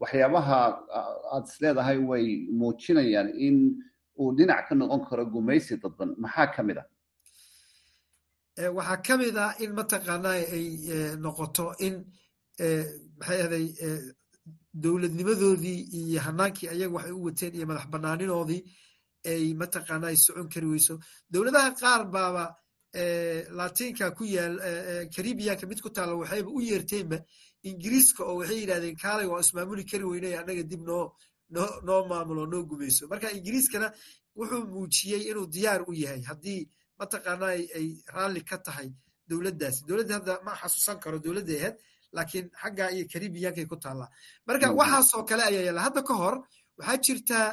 [0.00, 0.60] waxyaabaha
[1.34, 3.56] aad is leedahay way muujinayaan in
[4.18, 6.14] uu dhinac ka noqon karo gumaysi dadban.
[6.18, 6.84] Maxaa ka mid a
[8.72, 10.66] waxaa ka mid ah in mataqaana ay
[11.20, 11.94] noqoto in
[13.20, 13.66] maxay ahday
[14.82, 18.62] dowladnimadoodii iyo hanaankii ayaga waxay u wateen iyo madax banaaninoodii
[19.30, 20.94] ay mataqaana ay socon kari weyso.
[21.32, 22.44] Dowladaha qaar baaba
[23.58, 24.54] latinka ku yaal
[25.14, 27.18] caribiyanka mid ku taalla waxayba u yeerteenba
[27.68, 31.04] ingiriiska oo waxay yidhahdeen kaalay waa ismaamuli kari weynay annaga dib noo
[31.54, 33.02] noo noo maamulo noo gumayso.
[33.10, 33.88] Marka ingiriiskana
[34.38, 36.62] wuxuu muujiyey inuu diyaar u yahay haddii
[36.98, 37.46] mataqaana
[37.78, 38.88] ay raalli ka tahay
[39.28, 39.80] dowladdaasi.
[39.88, 41.76] Dowladda hadda ma xasuusan karo dowladday ahayd
[42.16, 44.10] laakiin xagga iyo caribiyankay ku taallaa
[44.46, 45.82] marka waxaasoo kale ayaa yaalla.
[45.86, 46.34] Hadda ka hor
[46.78, 47.48] waxaa jirtaa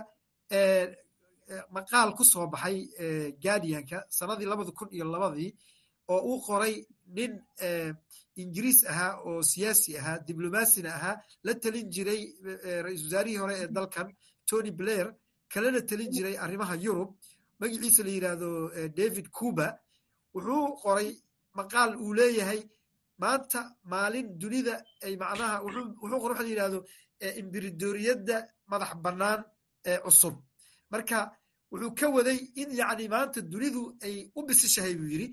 [1.75, 2.77] maqaal ku soo baxay
[3.43, 5.51] guardianka sanadii labada kun iyo labadii
[6.11, 6.75] oo uu qoray
[7.15, 7.31] nin
[8.41, 12.21] ingiriis ahaa oo siyaasi ahaa diblomaasina ahaa la telin jiray
[12.85, 14.07] ra'isul wasaarihii hore ee dalkan
[14.49, 15.07] tony blair
[15.53, 17.09] kalena telin jiray arrimaha yurub.
[17.59, 18.49] Magaciisa la yidhaahdo
[18.99, 19.67] david cuba
[20.35, 21.09] wuxuu qoray
[21.59, 22.61] maqaal uu leeyahay
[23.21, 23.59] maanta
[23.91, 26.79] maalin dunida ay macnaha wuxuu la yidhahdo
[27.39, 28.37] imbiridoriyadda
[28.71, 29.39] madax bannaan
[29.85, 30.35] ee cusub.
[30.91, 31.19] Marka
[31.71, 35.27] wuxuu ka waday in yacni maanta dunidu ay u bisishahay buu yidhi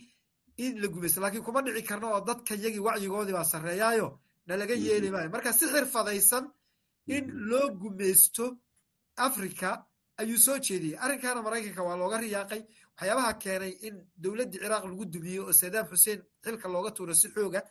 [0.65, 4.09] in la gumaysto lakiin kuma dhici karno oo dadka yagii wacyigoodii baa sarreeyaayo
[4.47, 5.31] nalaga yeeli maayo.
[5.35, 6.45] Marka si xirfadaysan
[7.17, 8.45] in loo gumaysto
[9.17, 9.71] africa
[10.21, 10.97] ayuu soo jeediyey.
[11.03, 12.63] Arrinkaana maraykanka waa looga riyaaqay
[13.01, 17.63] waxyaabaha keenay in dowladdii ciraaq lagu dumiyo oo sadaam xuseen xilka looga tuuro si xooga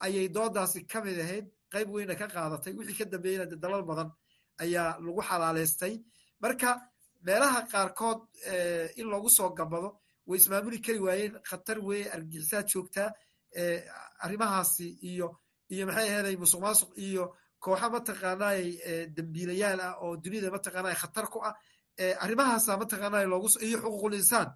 [0.00, 1.46] ayay doodaasi ka mid ahayd.
[1.72, 2.72] Qayb weyna ka qaadatay.
[2.78, 4.10] Wixii ka dambeeyena de dalal badan
[4.58, 5.94] ayaa lagu xalaaleystay
[6.42, 6.70] marka
[7.26, 8.20] meelaha qaarkood
[8.96, 11.34] in loogu soo gabado way ismaamuli kari waayeen.
[11.48, 13.08] Khatar weeye argixisaad joogtaa
[14.24, 15.28] arrimahaasi iyo
[15.72, 17.24] iyo maxay aheeday musuq maasuq iyo
[17.64, 18.62] kooxa mataqaanay
[19.16, 21.54] dembiilayaal ah oo dunida mataqaanay khatar ku ah.
[22.24, 24.48] Arrimahaasa mataqaanay loogu iyo xuquuqul insaan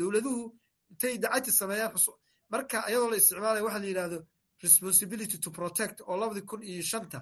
[0.00, 0.42] dowladuhu
[0.90, 1.92] intay dacati sameeyaan
[2.52, 4.18] marka iyadoo la isticmaalaya waxa la yidhahdo
[4.64, 7.18] responsibility to protect oo labadii kun iyo shanta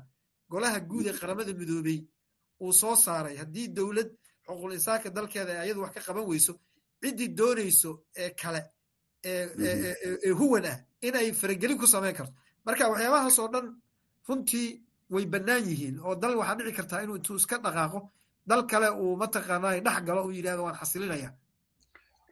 [0.51, 1.99] golaha guud ee qaramada midoobey
[2.63, 3.37] uu soo saaray.
[3.43, 4.11] Haddii dowlad
[4.47, 6.53] xuquuqul insaanka dalkeeda ay ayadu wax ka qaban weyso
[7.03, 7.91] ciddii doonayso
[8.23, 8.61] ee kale
[9.25, 12.33] ee huwan ah inay faragelin ku samayn karto.
[12.67, 13.67] Marka waxyaabahaas oo dhan
[14.29, 14.69] runtii
[15.15, 18.01] way bannaan yihiin oo dal waxaa dhici kartaa inuu intuu iska dhaqaaqo
[18.51, 21.31] dal kale uu mataqaanaa dhex galo uu yidhahdo waan xasilinaya.
[21.31, 21.48] wa wa wa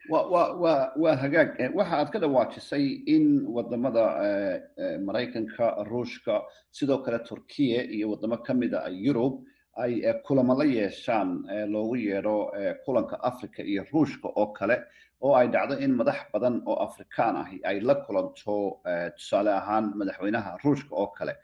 [0.09, 1.75] waa hagaag.
[1.75, 4.05] Waxa aad ka dhawaajisay in waddamada
[5.05, 9.45] maraykanka ruushka sidoo kale turkiya iyo wadamo kamida yurub
[9.77, 12.51] ay kulamo la yeeshaan loogu yeedho
[12.85, 14.83] kulanka africa iyo ruushka oo kale
[15.23, 18.81] oo ay dhacdo in madax badan oo afrikaan ahi ay la kulanto
[19.17, 21.35] tusaale ahaan madaxweynaha ruushka oo kale.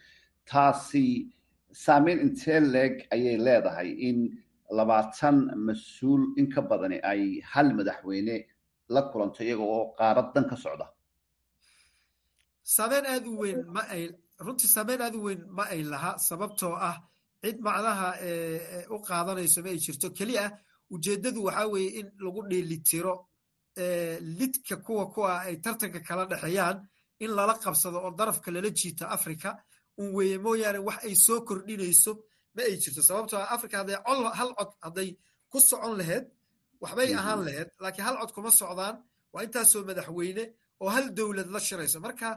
[0.46, 1.28] Taasi
[1.72, 4.38] saameyn intee leeg ayay leedahay in
[4.70, 8.44] labaatan mas'uul in ka badani ay hal madaxweyne
[8.94, 10.86] la kulanto iyaga oo qaarad dan ka socda.
[12.74, 14.04] Saameyn aad u weyn ma ay
[14.44, 16.96] runtii saameyn aad u weyn ma ay laha sababtoo ah
[17.42, 18.08] cid macnaha
[18.94, 20.06] u qaadanayso ma ay jirto.
[20.18, 20.44] Keliya
[20.94, 23.14] ujeeddadu waxaa weeye in lagu dheelitiro
[24.38, 26.78] lidka kuwa kuwa ay tartanka kala dhexeeyaan
[27.24, 29.50] in lala qabsado oo darafka lala jiito africa
[29.98, 32.12] un weeye mooyaane wax ay soo kordhinayso
[32.54, 33.02] ma ay jirto.
[33.02, 33.96] Sababtoo ah africa hadday
[34.38, 35.08] hal cod hadday
[35.50, 36.24] ku socon laheyd
[36.82, 38.96] waxbay ahaan laheyd laakiin hal cod kuma socdaan
[39.34, 40.44] waa intaasoo madaxweyne
[40.82, 41.98] oo hal dowlad la shirayso.
[42.06, 42.28] Marka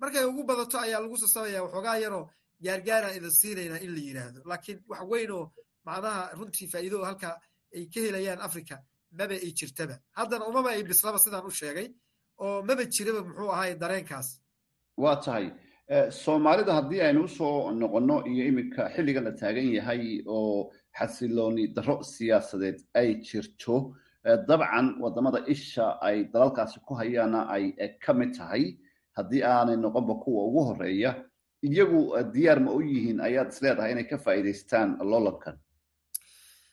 [0.00, 2.24] markay ugu badato ayaa lagu sasabaya waxoogaa yaroo
[2.64, 5.44] gaargaara idin siinaynaa in la yidhaahdo laakiin wax weyn oo
[5.86, 7.28] macnaha runtii faa'iido halka
[7.76, 8.76] ay ka helayaan africa
[9.18, 9.94] maba ay jirtaba.
[10.18, 11.88] Haddana umaba ay bislaba sidaan u sheegay
[12.44, 14.28] oo maba jiraba muxuu ahaay dareenkaas.
[15.02, 15.46] Waa tahay.
[16.22, 21.96] Soomaalida haddii aynu u soo noqonno iyo iminka xilligan la taagan yahay oo xasilooni darro
[22.02, 23.94] siyaasadeed ay jirto.
[24.48, 27.64] Dabcan waddamada isha ay dalalkaasi ku hayaana ay
[28.04, 28.64] ka mid tahay.
[29.16, 31.12] Haddii aanay noqonba kuwa ugu horreeya
[31.62, 32.00] iyagu
[32.34, 35.56] diyaar ma u yihiin ayaad isleedahay inay ka faa'iidaystaan loolankan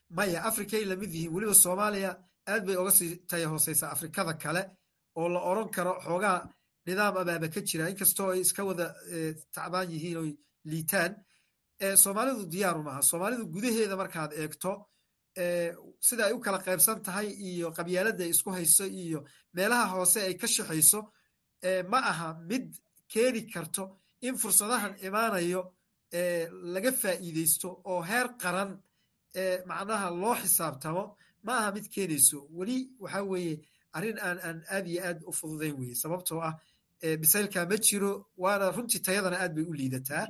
[0.10, 1.34] maya africay la mid yihiin.
[1.36, 2.12] Weliba soomaaliya
[2.52, 4.62] aad bay oga sii taya hooseysaa afrikada kale
[5.16, 6.40] oo la oran karo xoogaa
[6.86, 7.90] nidaam abaaba ka jira.
[7.90, 8.88] Inkastoo ay iska wada
[9.56, 10.32] tacbaan yihiin oy
[10.72, 11.12] liitaan
[12.04, 13.02] soomaalidu diyaaru maaha.
[13.02, 14.72] Soomaalidu gudaheeda markaad eegto
[16.08, 19.20] sida ay u kala qaybsan tahay iyo qabyaaladda ay isku hayso iyo
[19.54, 21.00] meelaha hoose ay ka shaxayso
[21.92, 22.74] ma aha mid
[23.08, 23.84] keeni karto
[24.22, 25.62] in fursadahan imaanayo
[26.74, 28.72] laga faa'iideysto oo heer qaran
[29.70, 31.04] macnaha loo xisaabtamo
[31.46, 32.48] ma aha mid keenayso.
[32.58, 33.62] Weli waxa weeye
[33.94, 36.54] arrin aan aan aad iyo aad u fududayn weye sababtoo ah
[37.22, 38.12] bisaylkaa ma jiro
[38.44, 40.24] waana runtii tayadana aad bay u liidataa.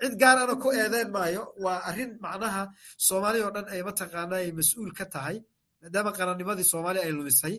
[0.00, 2.62] Cid gaarana ku eedeyn maayo waa arrin macnaha
[3.06, 5.36] soomaaliya oo dhan ay mataqaana ay mas'uul ka tahay
[5.82, 7.54] maadaama qarannimadii soomaaliya ay lumisay.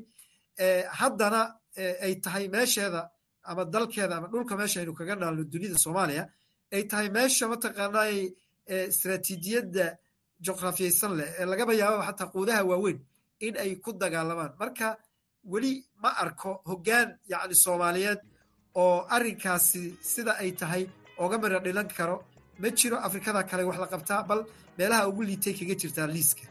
[1.00, 1.42] Haddana
[2.06, 3.02] ay tahay meesheeda
[3.50, 6.24] ama dalkeeda ama dhulka meesha aynu kaga naalno dunida soomaaliya
[6.76, 8.16] ay tahay meesha mataqaanay
[8.94, 9.86] istraatiijiyadda
[10.46, 13.00] juqrafiyaysan leh ee lagaba yaababa xataa quudaha waaweyn
[13.46, 14.88] in ay ku dagaalamaan marka
[15.54, 18.20] weli ma arko hoggaan yacni soomaaliyeed
[18.84, 20.84] oo arrinkaasi sida ay tahay
[21.24, 22.16] ooga mira dhilan karo
[22.62, 24.42] ma jiro afrikada kale wax la qabtaa bal
[24.78, 26.46] meelaha ugu liitay kaga jirtaa liiska.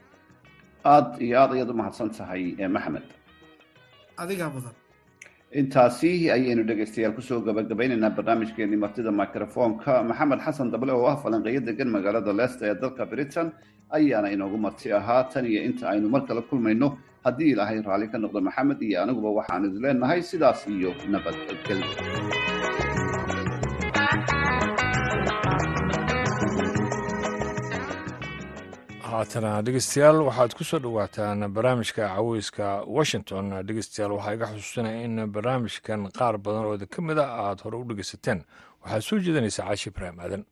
[0.92, 2.42] Aad iyo aad ayaad u mahadsan tahay
[2.76, 3.06] maxamed.
[4.22, 4.74] Adigaa mudan.
[5.60, 11.60] Intaasi ayaynu dhegaystayaal ku soo gabagabaynaynaa barnaamijkeenii martida microfonka maxamed xasan dable oo ah falanqeeyo
[11.68, 13.48] degan magaalada leicester ee dalka britain
[13.96, 16.88] ayaana inoogu marti ahaa tan iyo inta aynu mar kale kulmayno
[17.26, 21.90] haddii ilaahay raalli ka noqdo maxamed iyo aniguba waxaan leenahay sidaas iyo nabadgelyo
[29.08, 33.44] haatana dhegeystayaal waxaad ku soo dhowaataan barnaamijka caweyska washington.
[33.66, 37.84] Dhegeystayaal waxaa iga xusuusinaya in barnaamijkan qaar badan oo ka mid a aad hore u
[37.90, 38.38] dhegeysateen
[38.82, 40.42] waxaad soo jeedanaysaa caashi ibraahim aadan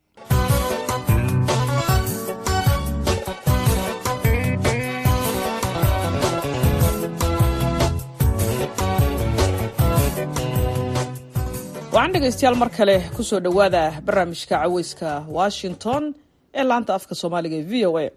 [11.96, 16.02] wacan dhegaystayaal mar kale ku soo dhowaada barnaamijka caweyska washington
[16.58, 18.10] ee laanta afka soomaaliga ee v o a.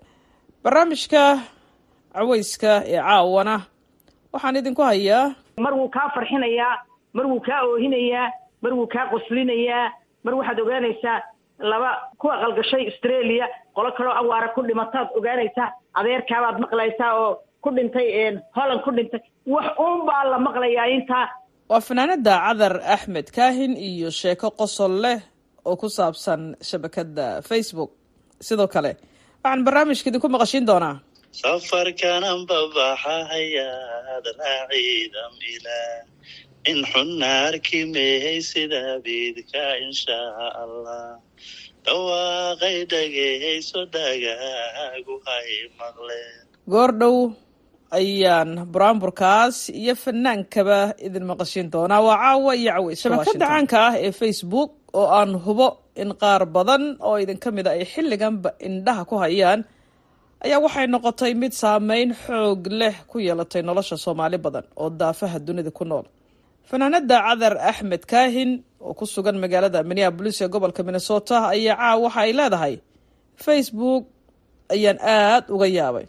[0.64, 1.24] Barnaamijka
[2.16, 3.56] caweyska ee caawana
[4.34, 5.24] waxaan idinku hayaa
[5.66, 6.74] mar wuu kaa farxinayaa
[7.14, 8.28] mar wuu kaa oohinayaa
[8.64, 9.86] mar wuu kaa qoslinayaa
[10.24, 11.18] mar waxaad ogaanaysaa
[11.72, 11.90] laba
[12.22, 15.68] ku aqalgashay australia qolo kaloo awaara ku dhimataad ogaanaysaa
[16.00, 17.32] adeerkaabaad maqlaysaa oo
[17.64, 18.08] ku dhintay
[18.56, 19.20] holland ku dhintay.
[19.54, 21.26] Wax uun baa la maqlayaa intaa
[21.70, 25.20] waa fanaanada cadar axmed kaahin iyo sheeko qosol leh
[25.68, 27.92] oo ku saabsan shabakada facebook.
[28.48, 28.92] Sidoo kale
[29.44, 30.96] waxaan barnaamijka idinku maqashiin doonaa.
[31.42, 35.98] Safarkanan babaxahayaad raaciidam ilaa
[36.72, 41.06] in xunna arki mehay sida biidka inshaa allah
[41.86, 46.44] dhawaaqay dhageyso dhagaagu hay maqleen
[46.74, 47.16] goordhow
[48.00, 52.02] ayaan buraanburkaas iyo fanaankaba idin maqashiin doonaa.
[52.08, 54.70] Waa caawa iyo caweys shabakada caanka ah ee facebook
[55.00, 55.68] oo aan hubo
[56.02, 59.60] in qaar badan oo idinka mid a ay xilliganba indhaha ku hayaan
[60.46, 65.72] ayaa waxay noqotay mid saameyn xoog leh ku yeelatay nolosha soomaali badan oo daafaha dunida
[65.80, 66.06] ku nool.
[66.70, 68.52] Fanaanada cadar axmed kaahin
[68.86, 72.76] oo ku sugan magaalada minneabolis ee gobolka minnesota ayaa caaw waxa ay leedahay
[73.46, 74.04] facebook
[74.74, 76.06] ayaan aada uga yaabay.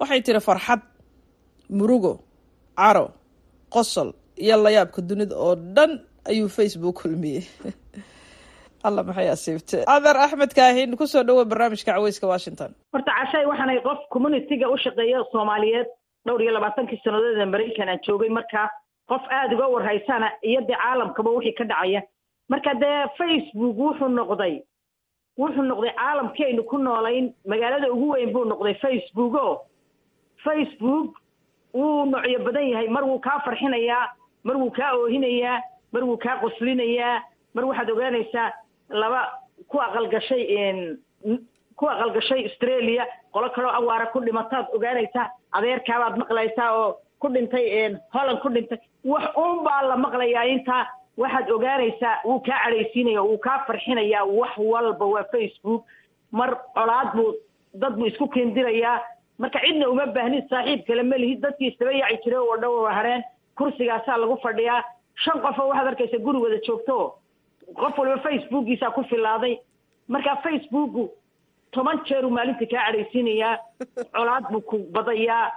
[0.00, 0.80] Waxay tiri farxad
[1.70, 2.12] murugo
[2.76, 3.10] caro
[3.70, 6.00] qosol iyo layaabka dunida oo dhan
[6.30, 7.44] ayuu facebook kulmiyey
[8.86, 12.74] alla maxay asiibte cadar axmed kaahin ku soo dhawo barnaamijka caweyska washington.
[12.92, 15.88] Horta cashay waxaanay qof communitiga u shaqeeya soomaaliyeed.
[16.26, 18.68] Dhowr iyo labaatankii sannadood ee maraykan aan joogay markaa
[19.10, 22.02] qof aada uga warhaysana iyo dee caalamkaba wixii ka dhacaya.
[22.48, 24.54] Marka dee facebook wuxuu noqday
[25.38, 29.48] wuxuu noqday caalamkii aynu ku noolayn magaalada ugu weyn buu noqday facebook o
[30.44, 31.17] facebook
[31.74, 32.88] wuu noocyo badan yahay.
[32.88, 34.08] Mar wuu kaa farxinayaa
[34.44, 35.60] mar wuu kaa oohinayaa
[35.92, 37.22] mar wuu kaa qoslinayaa
[37.54, 38.52] mar waxaad ogaanaysaa
[38.90, 39.20] laba
[39.68, 40.42] ku aqalgashay
[41.76, 43.06] ku aqalgashay australia.
[43.32, 48.78] Qolo kaloo awaara ku dhimataad ogaanaysaa adeerkaabaad maqlaysaa oo ku dhintay holland ku dhintay.
[49.04, 54.56] Wax uun baa la maqlayaa intaa waxaad ogaanaysaa wuu kaa cadhaysiinaya wuu kaa farxinayaa wax
[54.58, 55.84] walba waa facebook.
[56.32, 57.34] Mar colaad buu
[57.74, 59.00] dad buu isku kendirayaa
[59.38, 62.94] marka cidna uma baahnid saaxiib kale ma lihid dadkii isdaba yaaci jiray oo dhan waa
[62.98, 63.22] hareen.
[63.58, 64.82] Kursigaasaa lagu fadhiyaa.
[65.22, 66.96] Shan qof oo waxaad arkaysa guri wada joogto.
[67.80, 69.54] Qof waliba facebookiisaa ku filaaday
[70.08, 71.10] marka facebooku
[71.72, 73.56] toban jeeruu maalintii kaa cadhaysiinayaa.
[74.16, 75.52] Colaad buu ku badayaa.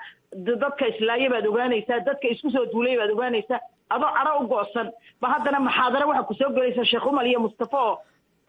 [0.64, 2.00] Dadka islaaya baad ogaanaysaa.
[2.08, 3.60] Dadka isku soo duulay baad ogaanaysaa.
[3.90, 4.88] Adoo cadho u go'san.
[5.22, 7.96] Ba haddana maxaadaro waxaa ku soo gelaysa sheekh umal iyo mustafa oo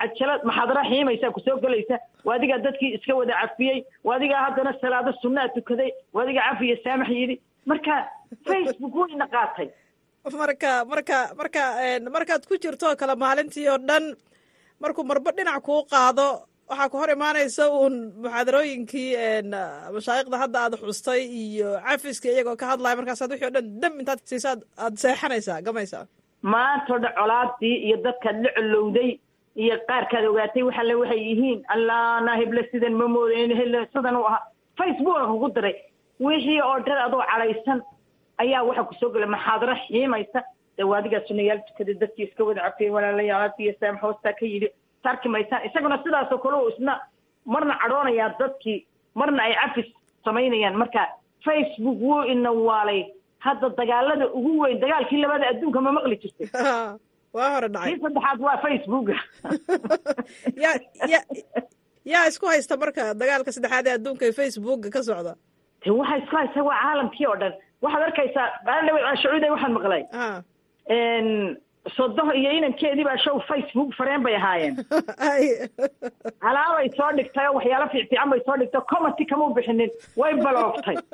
[0.03, 1.96] cajala maxaadaro xiimaysaa ku soo gelaysa
[2.26, 3.78] waa adigaa dadkii iska wada cafiyey.
[4.07, 5.90] Waa adigaa haddana salaado sunnaa tukaday.
[6.14, 7.36] Waa adigaa cafiya saamax yidhi.
[7.70, 7.94] Marka
[8.48, 9.68] facebook wayna qaatay.
[10.42, 11.62] Marka marka marka
[12.16, 14.05] markaad ku jirto kale maalintii oo dhan
[14.82, 16.26] markuu marba dhinac kuu qaado
[16.70, 19.09] waxaa ku hor imaanaysa uun muxaadarooyinkii
[19.94, 22.96] mashaayikhda hadda aad xustay iyo cafiska iyagoo ka hadlaya.
[23.00, 26.05] Markaasaad wixii o dhan dam intaad siisaad aad seexanaysaa gamaysaa.
[26.53, 29.11] Maantao dhan colaadii iyo dadkaad la colowday
[29.57, 34.46] iyo qaarkaad ogaatay waxalle waxay yihiin allaana heble sidan ma moodayn hele sidan u ahaa
[34.78, 35.76] facebooka kugu diray
[36.20, 37.80] wixii oo dhan adoo cadhaysan
[38.42, 40.40] ayaa waxa ku soo gela maxaadaro xiimaysa.
[40.76, 44.68] Dee waadigaa sunayaal tukaday dadkii iska wada cafiyey walaalayaal afiya saam hoostaa ka yidhi
[45.03, 47.00] sarki maysaan isaguna sidaasoo kale oo isna
[47.44, 48.78] marna cadhoonayaa dadkii
[49.14, 49.88] marna ay cafis
[50.24, 50.80] samaynayaan.
[50.82, 51.09] Marka
[51.44, 53.03] facebook wuu inawaalay.
[53.38, 56.48] Hadda dagaalada ugu weyn dagaalkii labada adduunka ma maqli jirtay
[57.37, 59.16] waa hore dhacay saddexaad waa facebooka
[60.64, 60.70] ya
[61.12, 61.20] ya
[62.12, 65.33] yaa isku haysta marka dagaalka saddexaad ee adduunka ee facebooka ka socda.
[65.85, 67.55] De waxa isku haysta waa caalamkii oo dhan
[67.85, 70.03] waxaad arkaysaa baaldhawe shacuuday waxaan maqlay.
[71.97, 74.74] Sodoh iyo inankeedii baa show facebook fareen bay ahaayeen.
[76.49, 80.97] Alaabay soo dhigtay oo waxyaalo fiicfiican bay soo dhigtay commenty kama u bixinin way baloogtay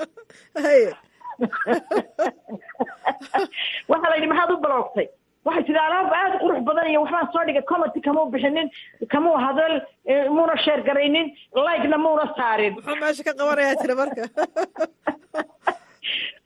[3.91, 5.07] waxaa la yidhi maxaad u baloogtay
[5.47, 8.68] waxay tidhi alaab aada qurux badan iyo waxbaan soo dhigay commenty kama u bixinin
[9.14, 9.74] kamau hadal
[10.36, 11.26] muuna sheer garaynin
[11.66, 12.72] like-na muuna saarin.
[12.78, 14.22] Muxuu meesha ka qabanayaa tiri marka.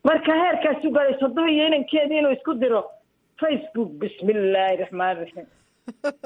[0.09, 2.81] Marka heerkaasu galay sodoh iyo inankeedii inuu isku diro
[3.43, 5.47] facebook bismillaahi raxmaan raxiim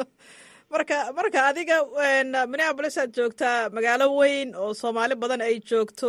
[0.75, 1.77] marka marka adiga
[2.53, 6.09] minneabolis aad joogtaa magaalo weyn oo soomaali badan ay joogto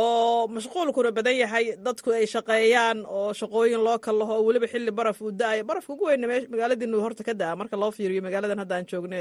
[0.00, 5.18] oo mashquulkuna badan yahay dadku ay shaqeeyaan oo shaqooyin loo kallaho oo weliba xilli baraf
[5.22, 8.86] uu da'ayo barafka ugu weyna magaaladiinu horta ka da'a marka loo fiiriyo magaaladan hadda aan
[8.92, 9.20] joogne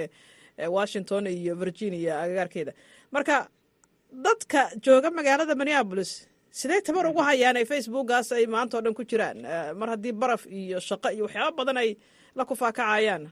[0.77, 2.71] washington iyo virginia agagaarkeeda
[3.15, 3.35] marka
[4.27, 6.11] dadka jooga magaalada minneabolis
[6.59, 9.37] sidee tabar ugu hayaan ay facebookaas ay maanta oo dhan ku jiraan?
[9.79, 11.89] Mar haddii baraf iyo shaqo iyo waxyaaba badan ay
[12.35, 13.23] la kufaakacayaan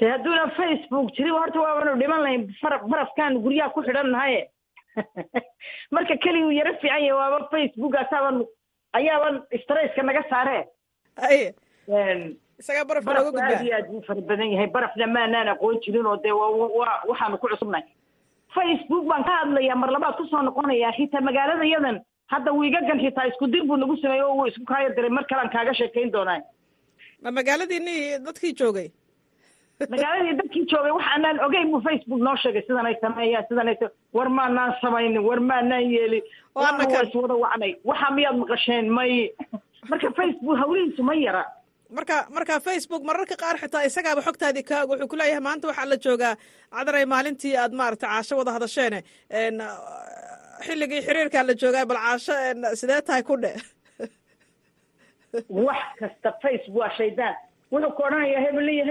[0.00, 2.42] de hadduuna facebook jirin horta waabanu dhiman lahayn
[2.92, 4.42] barafkaan guryaha ku xidhan nahaye
[5.94, 8.36] marka keliguu yaro fiican yahay waaba facebookaasaban
[8.98, 10.58] ayaaban strayska naga saare.
[13.26, 13.48] Gudbaa.
[13.48, 14.68] aad iyo aad buu fara badan yahay.
[14.76, 16.46] Barafna maanaan aqoon jirin oo dee wa
[17.10, 17.86] waxaanu ku cusubnahay.
[18.54, 22.00] Facebook baan ka hadlayaa mar labaad ku soo noqonayaa xitaa magaalada yadan
[22.32, 25.10] hadda wiigagan xitaa isku dir buu nagu sameeyey oo wuu isku kaayo diray.
[25.10, 26.40] Mar kalean kaaga sheekayn doonaa
[27.22, 28.88] ma magaaladiini dadkii joogay
[29.88, 33.76] magaaladii dadkii joogay wax aanaan ogeyn buu facebook noo sheegay sidan ay sameeyaan sidan ay
[34.16, 36.22] war maanaan samaynin war maanaan yeelin
[36.54, 37.72] waa iswada wacnay.
[37.84, 38.86] Waxa miyaad maqasheen?
[38.98, 39.30] May.
[39.90, 41.44] Marka facebook hawlihiisu ma yara.
[41.96, 45.96] Marka marka facebook mararka qaar xitaa isagaaba xogtaadii kaag wuxuu ku leeyahay maanta waxaa la
[46.04, 46.34] joogaa
[46.76, 49.00] cadaray maalintii aad maaragtay caasho wada hadasheene.
[50.66, 52.32] Xilligii xiriirkaa la joogaa bal caasho
[52.80, 53.52] sidee tahay ku dhe
[55.66, 57.34] wax kasta facebook waa shaydaan.
[57.72, 58.84] Wuxuu ku odhanayaa hebel iyo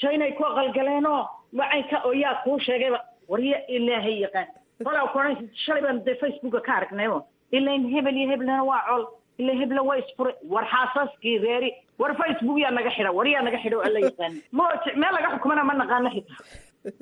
[0.02, 4.46] jainay ku aqalgaleenoo macaynka oo yaa kuu sheegayba warya ilaahay yaqaan.
[4.84, 9.04] Walaa kuohan shalay baan dee facebooka ka aragnaymo ilain hebel iyo heblena waa col
[9.38, 13.58] ila hebla waa isfuray war xaasaskii reeri war facebook yaa naga xidha war yaa naga
[13.62, 14.64] xidha alla yaqaani mo
[14.96, 16.38] meel laga xukumana ma naqaano xitaa.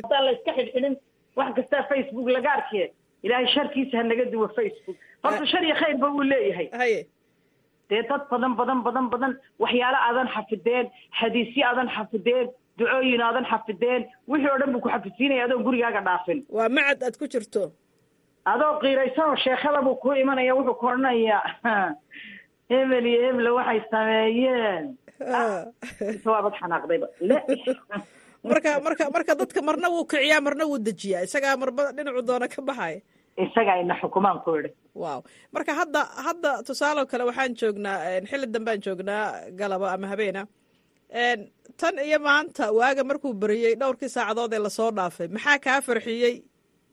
[0.03, 0.97] Haddaan la iska xidhxidhin
[1.36, 4.97] wax kastaa facebook laga arkiye ilaahay sharkiisa ha naga duwo facebook.
[5.24, 6.68] Horta shar iyo khayrba wuu leeyahay.
[7.90, 10.86] Dee dad badan badan badan badan waxyaalo aadan xafideen
[11.20, 12.49] xadiisyo aadan xafideen
[12.82, 16.38] ducooyin aadan xafideen wixii oo dhan buu ku xafidsiinaya adoon gurigaaga dhaafin.
[16.56, 17.62] Waa macad aad ku jirto.
[18.52, 21.94] Adoo qiiraysan oo sheekhada buu ku imanaya wuxuu ku odhanayaa
[22.70, 24.84] hebel iyo hebla waxay sameeyeen.
[26.32, 27.36] Waabad xanaaqdayba le.
[28.50, 31.22] Marka marka marka dadka marna wuu kiciyaa marna wuu dejiyaa.
[31.26, 32.98] Isagaa marba dhinacu doona ka baxaya
[33.38, 34.70] isagaa ina xukumaan ku idhi.
[34.94, 35.22] Wow
[35.54, 37.98] marka hadda hadda tusaale kale waxaan joognaa
[38.30, 39.24] xilli dambaan joognaa
[39.60, 40.42] galaba ama habeena
[41.80, 46.34] tan iyo maanta waaga markuu beriyey dhowrkii saacadood ee la soo dhaafay maxaa kaa farxiyey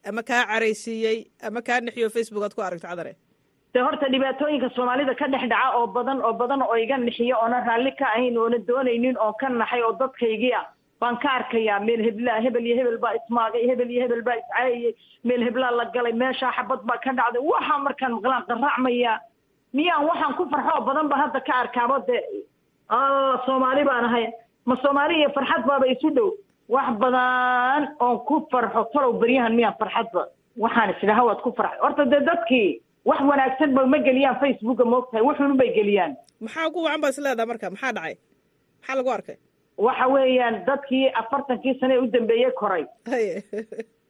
[0.09, 1.17] ama kaa caraysiiyey
[1.47, 3.13] ama kaa nixiyo facebook aad ku aragto cadare?
[3.73, 7.59] De horta dhibaatooyinka soomaalida ka dhex dhaca oo badan oo badan oo iga nixiyo oona
[7.67, 10.65] raalli ka ahayn oona doonaynin oo ka naxay oo dadkaygii ah
[11.01, 14.93] baan ka arkayaa meel heblaa hebel iyo hebel baa ismaagay hebel iyo hebel baa iscaayayey
[15.23, 19.13] meel heblaa la galay meeshaa xabad baa ka dhacday waxaa markaan maqlaan qaraacmaya
[19.77, 22.17] miyaan waxaan ku farxo oo badan ba hadda ka arkaabo de
[23.45, 24.25] soomaali baan ahay.
[24.65, 26.29] Ma soomaali iyo farxad baaba isu dhow.
[26.69, 30.27] Wax badan oon ku farxo talow beryahan miyaan farxadba
[30.57, 31.79] waxaan isdhaha waad ku farxay.
[31.81, 36.17] Horta dee dadkii wax wanaagsan ba ma geliyaan facebooka moogtahay wuxuun bay geliyaan.
[36.41, 37.69] Maxaa ugu wacan baa is leedaha marka?
[37.73, 38.15] Maxaa dhacay?
[38.81, 39.37] Maxaa lagu arkay?
[39.77, 42.85] Waxa weeyaan dadkii afartankii sane u dambeeyey koray.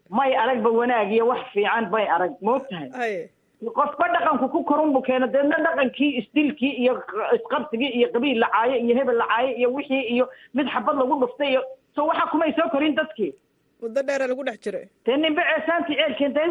[0.09, 3.29] May aragba wanaag iyo wax fiican bay arag moogtahay
[3.77, 6.93] qofba dhaqanku ku korunbu keena deedna dhaqankii isdilkii iyo
[7.37, 11.61] isqabsigii iyo qabiil lacaayo iyo hebel lacaayo iyo wixii iyo mid xabad lagu dhuftay iyo
[11.95, 13.33] so waxa kumay soo korin dadkii
[13.81, 14.85] muddo dheera lagu dhex jiray.
[15.05, 16.47] Dee nimbe ceesaantii ceelkeen dee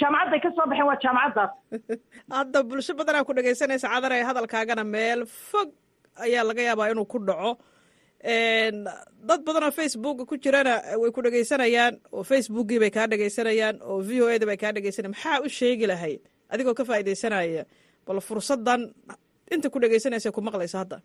[0.00, 1.52] jaamacadday ka soo baxeen waa jaamacaddaas.
[2.38, 5.72] Hadda bulsho badanaa ku dhegaysanaysa cadare hadalkaagana meel fog
[6.26, 7.52] ayaa laga yaabaa inuu ku dhaco.
[9.28, 14.00] Dad badan oo facebooka ku jirana way ku dhegaysanayaan oo facebookii bay kaa dhegaysanayaan oo
[14.00, 17.64] v o eda bay kaa dhegaysanaya maxaa u sheegi lahayd adigoo ka faaidaysanaya
[18.06, 18.88] bal fursadan
[19.54, 20.98] inta ku dhegaysanaysa ku maqlaysa hadda.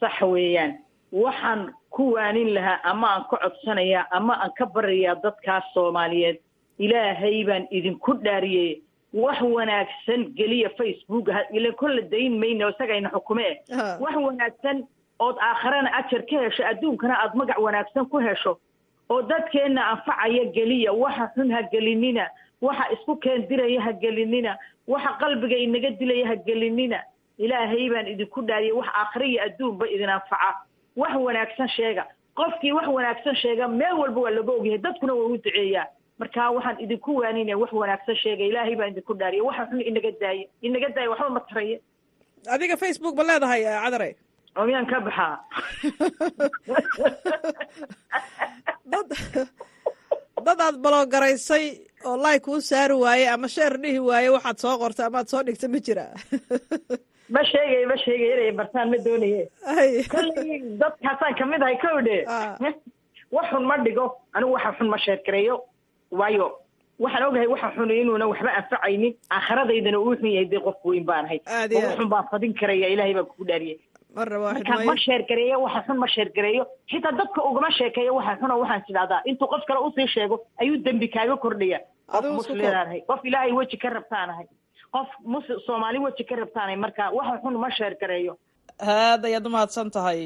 [0.00, 0.78] Sax weeyaan.
[1.12, 6.38] Waxaan ku waanin lahaa ama aan ka codsanayaa ama aan ka barayaa dadkaas soomaaliyeed.
[6.78, 8.82] Ilaahay baan idinku dhaariyey.
[9.14, 13.62] Wax wanaagsan geliya facebook ila kolla dayn mayno isagayna xukume.
[14.02, 14.82] Wax wanaagsan
[15.22, 18.58] ood aakharana ajar ka hesho adduunkana aad magac wanaagsan ku hesho.
[19.10, 20.90] Oo dadkeenna anfacaya geliya.
[20.92, 22.26] Waxa xun ha gelinina
[22.66, 24.52] waxa isku keendiraya ha gelinina.
[24.92, 26.98] Waxa qalbiga inaga dilaya ha gelinina.
[27.38, 30.50] Ilaahay baan idinku dhaariyay wax aakhira iyo adduunba idin anfaca
[30.96, 32.04] wax wanaagsan sheega.
[32.38, 35.86] Qofkii wax wanaagsan sheega meel walba waa laga ogyahay dadkuna waa u duceeyaa
[36.18, 38.44] marka waxaan idinku waaninaya wax wanaagsan sheega.
[38.50, 41.78] Ilaahay baan idinku dhaariyay waxa xun inaga daaya inaga daaya waxba ma taraya
[42.54, 44.10] adiga facebook ma leedahay cadare?
[44.56, 45.34] Oo miyaan ka baxaa
[48.92, 49.08] dad
[50.46, 51.64] dad aad balogaraysay
[52.08, 55.68] oo like kuu saari waaye ama sheer dhihi waaye waxaad soo qorta amaad soo dhigta
[55.74, 56.06] ma jira.
[57.34, 59.42] Ma sheegay ma sheegay inay bartaan ma doonaye
[60.12, 62.16] kolley dadkaasaan ka mid ahay kow dhe
[63.36, 64.04] wax xun ma dhigo
[64.36, 65.56] anigu waxa xun ma sheergareeyo
[66.20, 66.46] waayo
[67.04, 69.14] waxaan ogahay waxa xun inuuna waxba anfacaynin.
[69.36, 71.40] Aakhiradaydana uu xun yahay dee qof weyn baan ahay.
[71.48, 73.78] Oo xun baan fadin karaya ilaahay baan kugu dhaariyay
[74.14, 78.82] marka ma sheergareeyo waxa xun ma sheergareeyo xitaa dadka ugama sheekeeyo waxa xun oo waxaan
[78.86, 81.80] sidhahdaa intuu qof kale u sii sheego ayuu dembi kaaga kordhaya
[82.12, 84.46] qof ilaahay weji ka rabtaanahay.
[84.94, 86.76] Qof mus soomaali weji ka rabtaanahay.
[86.84, 88.34] Marka waxa xun ma sheergareeyo
[88.80, 90.20] aad ayaad umahadsan tahay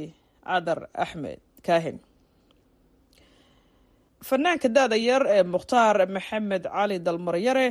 [0.46, 1.98] cadar axmed kaahin.
[4.28, 7.66] Fanaanka da-da yar ee mukhtaar maxamed cali dalmaryare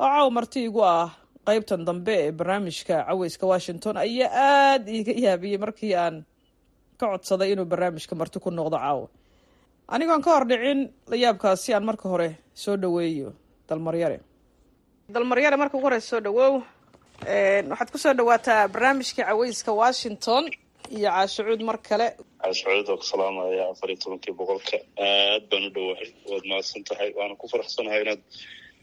[0.00, 1.10] oo caaw marti igu ah
[1.46, 6.16] qaybtan dambe ee barnaamijka caweyska washington ayaa aada iiga yaabiyey markii aan
[7.00, 9.06] ka codsaday inuu barnaamijka marti ku noqdo caawa
[9.94, 10.80] anigoon ka hor dhicin
[11.10, 12.28] layaabkaasi aan marka hore
[12.62, 13.28] soo dhaweeyo
[13.68, 14.18] dalmaryare
[15.14, 16.52] dalmaryare marka ugu horeysa soo dhawow
[17.70, 20.44] waxaad ku soo dhawaataa barnaamijka caweyska washington
[20.96, 22.06] iyo caashacuud mar kale.
[22.42, 24.76] Caashacuud oo ku salaamaya afar iyo tobankii boqolka.
[25.06, 28.20] Aad baan u dhowahay waad mahadsan tahay waana ku faraxsanahay inaad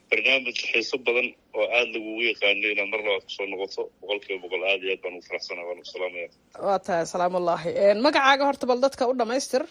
[0.10, 1.28] barnaamij xiiso badan
[1.58, 4.92] oo aada lagugu yaqaano inaad mar labaad ku soo noqoto boqol kiiba boqol aad iyo
[4.96, 6.28] aad baan ugu faraxsanahay waan ku salaamaya
[6.66, 7.70] waa tahay salaamullaahi.
[8.06, 9.64] Magacaaga horta bal dadka u dhamaystir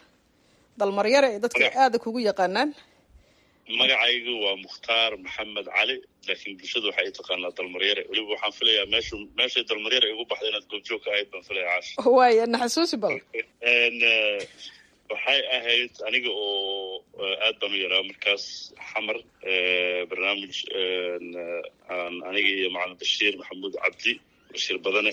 [0.81, 2.69] dalmaryare dadka aada kugu yaqaanaan
[3.69, 5.97] magacaygu waa mukhtaar maxamed cali
[6.29, 10.67] laakiin bulshada waxay i taqaanaa dalmaryare weliba waxaan filayaa meeshu meeshay dalmaryare igu baxda inaad
[10.71, 13.15] goobjoog ka ahayd baan filaya caash waaya na xasuusi bal
[15.11, 17.03] waxay ahayd aniga oo
[17.47, 18.45] aad baan u yaraa markaas
[18.91, 19.19] xamar
[20.11, 20.57] barnaamij
[21.95, 24.13] aan aniga iyo macalin bashiir maxamuud cabdi
[24.53, 25.13] bashiir badane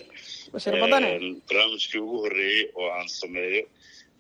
[1.48, 3.64] barnaamijkii ugu horreeyey oo aan sameeyo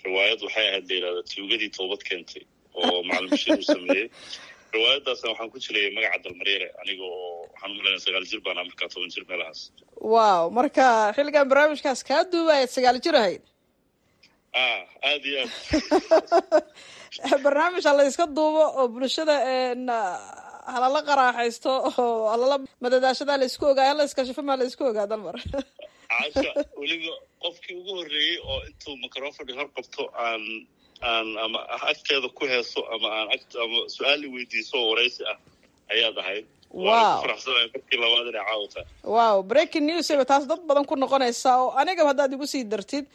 [0.05, 2.43] riwaayad waxay ahayd la yidhahda tuugadii toobad keentay
[2.83, 4.05] oo macalin bashiir uu sameeyey.
[4.75, 8.89] Riwaayadaasna waxaan ku jiray magaca dalmareere aniga oo waxaan u malayna sagaal jir baan markaa
[8.93, 9.59] toban jir meelahaas.
[10.13, 10.85] Wow marka
[11.17, 13.43] xilligan barnaamijkaas kaa duubaayad sagaal jir ahayd.
[14.63, 15.51] Ah aad iyo aad.
[17.45, 19.35] Barnaamij ha la iska duubo oo bulshada
[20.73, 25.37] halala qaraaxaysto oo halala madadaashadaa la isku ogaay hala iskashifamaa la isku ogaa dalmar?
[26.11, 26.51] Casha
[26.81, 27.13] weliba
[27.43, 30.43] qofkii ugu horreeyey oo intuu microfoni hor qabto aan
[31.01, 31.59] aan ama
[31.91, 33.27] agteeda ku heeso ama aan
[33.63, 35.37] ama su'aal i weydiiso oo waraysi ah
[35.93, 36.45] ayaad ahayd.
[36.69, 37.23] Wow
[39.03, 43.05] wow breaking news taas dad badan ku noqonaysaa oo anigaba haddaad igu sii dartid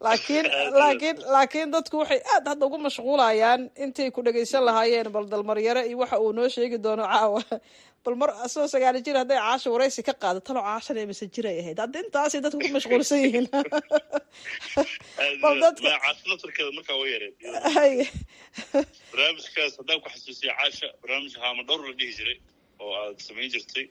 [0.00, 0.46] laakiin
[0.80, 5.98] laakiin laakiin dadku waxay aad hadda ugu mashquulayaan intay ku dhegaysan lahaayeen bal dalmaryare iyo
[6.02, 7.42] waxa uu noo sheegi doono caawa
[8.06, 11.56] bal mar asagoo sagaali jir hadday caasha waraysi ka qaado talo caashan ee mise jiray
[11.62, 11.78] ahayd.
[11.84, 13.46] Hadda intaasay dadku ku mashquulsan yihiin.
[15.42, 15.56] Bal
[19.78, 22.38] haddaan ku xasuusiya caasha barnaamij haama dhowr la dhihi jiray
[22.82, 23.86] oo aad samayn jirtay.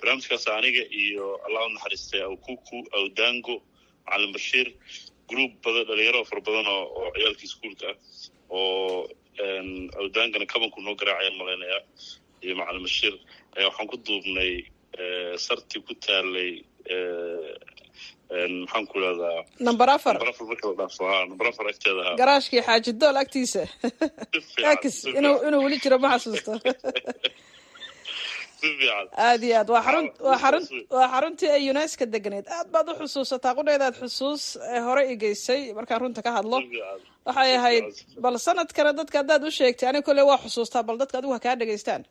[0.00, 3.54] Barnaamijkaas aniga iyo allah u naxariistay awkuku awdango
[4.06, 4.68] macalin bashiir
[5.30, 7.96] group badan dhalinyaro fara badan oo ciyaalka iskuolka ah
[8.50, 9.08] oo
[10.02, 11.82] awdangana kabanku noo garaacayaan malaynayaa
[12.44, 13.14] iyo macalin bashiir
[13.66, 14.52] waxaan ku duubnay
[15.46, 16.52] sarti ku taalay
[18.62, 19.38] maxaan ku idhahdaa
[19.68, 20.14] number afar.
[21.30, 23.62] Number afar agteeda ha garaashkii xaaji dool agtiisa.
[24.80, 24.82] X
[25.18, 26.52] inuu inuu weli jiro ma xasuusto.
[29.26, 29.68] Aad iyo aad.
[29.74, 30.64] Waa xarun waa xarun
[30.96, 34.42] waa xaruntii ay unesco deganeed aad baad u xusuusataa qudhaydaad xusuus
[34.86, 36.58] hore i geysay markaan runta ka hadlo.
[37.26, 37.86] Waxay ahayd
[38.24, 41.56] bal sanadkana dadka haddaad u sheegtay aniga kolley waa xusuustaa bal dadka adigu ha kaa
[41.60, 42.02] dhegaystaan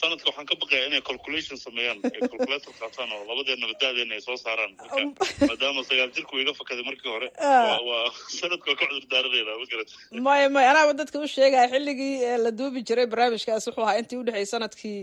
[0.00, 1.98] sanadka waxaan ka baqayaa inay calculation sameeyaan.
[2.02, 4.72] Calculator qaataan oo labadeena badaadeena ay soo saaraan.
[4.80, 5.00] Marka
[5.48, 8.06] maadaama sagaal jirku iga fakaday markii hore waa waa
[8.40, 9.90] sanadka waa ka cudur daaranayna ma garat
[10.26, 12.14] maya maya anaaba dadka u sheegaya xilligii
[12.44, 15.00] la duubi jiray barnaamijkaas wuxuu ahaa intii udhexeysay sannadkii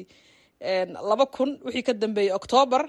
[1.11, 2.83] laba kun wixii ka dambeeyey octoobar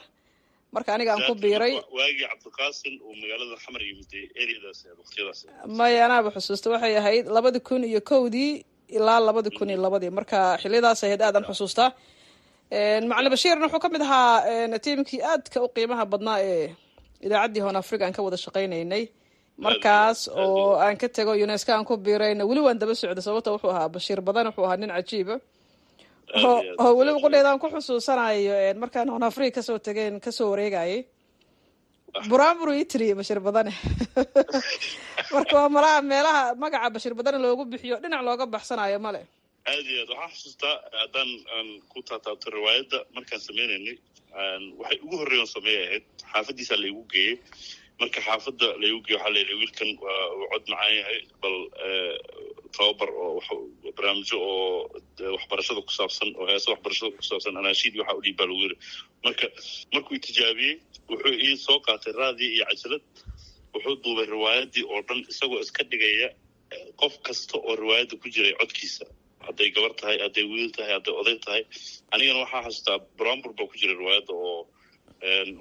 [0.74, 5.40] marka aniga aan ku biiray waagii cabdiqaasin uu magaalada xamar yimid areadaas waqtiyadaas.
[5.80, 8.52] Maya anaaba xusuusta waxay ahayd labadi kun iyo kowdii
[8.98, 11.88] ilaa labadi kun iyo labadii marka xiliyadaas ahayd aadaan xusuustaa
[13.08, 16.66] macalin bashiirna wuxuu ka mid ahaa tiimkii aadka u qiimaha badnaa ee
[17.26, 19.04] idaacaddii hoon africa aan ka wada shaqaynaynay.
[19.64, 23.70] Markaas oo aan ka tego unesco aan ku biirayna weli waan daba socday sababta wuxuu
[23.74, 25.34] ahaa bashiir badan wuxuu ahaa nin cajiiba
[26.82, 31.04] oo weliba qudheedaan ku xusuusanayo markaan hoon africa ka soo tegeen ka soo wareegayay
[32.30, 33.72] buraanburu ii tiriye bashir badane.
[35.34, 39.22] Marka waa malaha meelaha magaca bashir badane loogu bixiyo dhinac looga baxsanayo male
[39.70, 43.96] aad iyo aad waxaan xusuustaa haddaan aan ku taataabto riwaayadda markaan sameynaynay
[44.80, 47.34] waxay ugu horreeyan sameeyay ahayd xaafaddiisaa laigu geeyey
[48.00, 49.90] marka xaafadda laigu geeye waxaa layidhi wiilkan
[50.38, 51.56] uu cod macaan yahay bal
[52.76, 53.40] tababar oo
[53.96, 54.90] barnaamijyo oo
[55.36, 58.76] waxbarashada ku saabsan oo heesa waxbarashada ku saabsan anaashiidii waxaa u dhiibbaa lagu yiri
[59.24, 59.46] marka
[59.94, 60.74] markuu tijaabiyey
[61.10, 63.04] wuxuu ii soo qaatay raadii iyo cajalad.
[63.74, 66.28] Wuxuu duubay riwaayaddii oo dhan isagoo iska dhigaya
[67.00, 69.04] qof kasta oo riwaayadda ku jiray codkiisa.
[69.46, 71.62] Hadday gabar tahay hadday wiil tahay hadday oday tahay.
[72.14, 74.60] Anigana waxaa xasuustaa brambur baa ku jira riwaayadda oo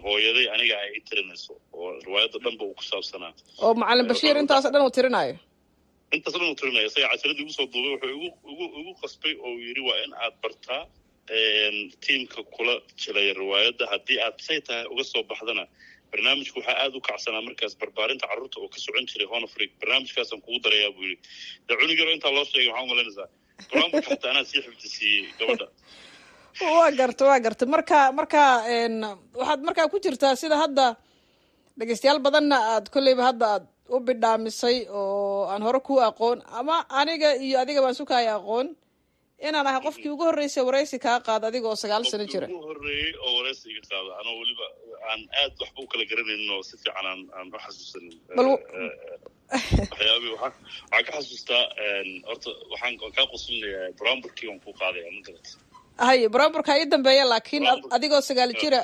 [0.04, 3.32] hooyaday aniga ay i tirinayso oo riwaayadda dhanba uu ku saabsanaa
[3.66, 5.36] oo macalin bashiir intaas dhan uu tirinayo
[6.16, 9.82] intaas dhan uu tirinaya isaga cajaladii igu soo duubay wuxuu igu igu qasbay oo yidhi
[9.90, 10.82] waa in aad bartaa
[12.06, 15.64] tiimka kula jilaya riwaayadda haddii aad say tahay uga soo baxdana
[16.12, 20.60] barnaamijku waxaa aada u kacsanaa markaas barbaarinta carruurta oo ka socon jiray honafrig barnaamijkaasaan kugu
[20.66, 21.22] darayaa buu yidhi
[21.68, 23.28] dee cunug yaro intaa loo sheegay waxaa umalaynaysaa
[23.72, 25.68] brambur xataa anaa sii xifdisiiyey gabadha
[26.60, 28.42] waa garta waa garta marka marka
[29.40, 30.86] waxaad markaa ku jirtaa sida hadda
[31.78, 37.30] dhegeystayaal badanna aad kolleyba hadda aad u bidhaamisay oo aan hore ku aqoon ama aniga
[37.46, 38.68] iyo adiga baan sukaya aqoon
[39.48, 42.48] inaan ahay qofkii ugu horreysay waraysi kaa qaada adiga oo sagaal sano jira.
[42.48, 44.66] Ugu horreeyey oo waraysi iga qaada anoo weliba
[45.12, 48.16] aan aad waxba u kala garanaynin oo si fiican aan aan u xasuusanin
[49.92, 50.54] waxyaabii waxaa
[50.92, 51.64] waxaan ka xasuustaa
[52.30, 55.48] horta waxaan waan kaa quslinayaa bramburkii waan ku qaadaya ma garat
[56.08, 57.64] hay bramburka ii dambeeya laakiin
[57.96, 58.82] adigoo sagaal jira.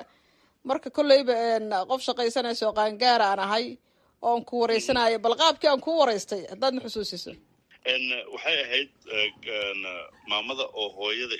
[0.69, 1.33] Marka kolleyba
[1.89, 3.65] qof shaqaysanayso oo qaangaara aan ahay
[4.25, 7.31] oo aan ku wareysanayo bal qaabkii aan kuu waraystay haddaadna xusuusiso.
[8.33, 8.89] Waxay ahayd
[10.29, 11.35] maamada oo hooyada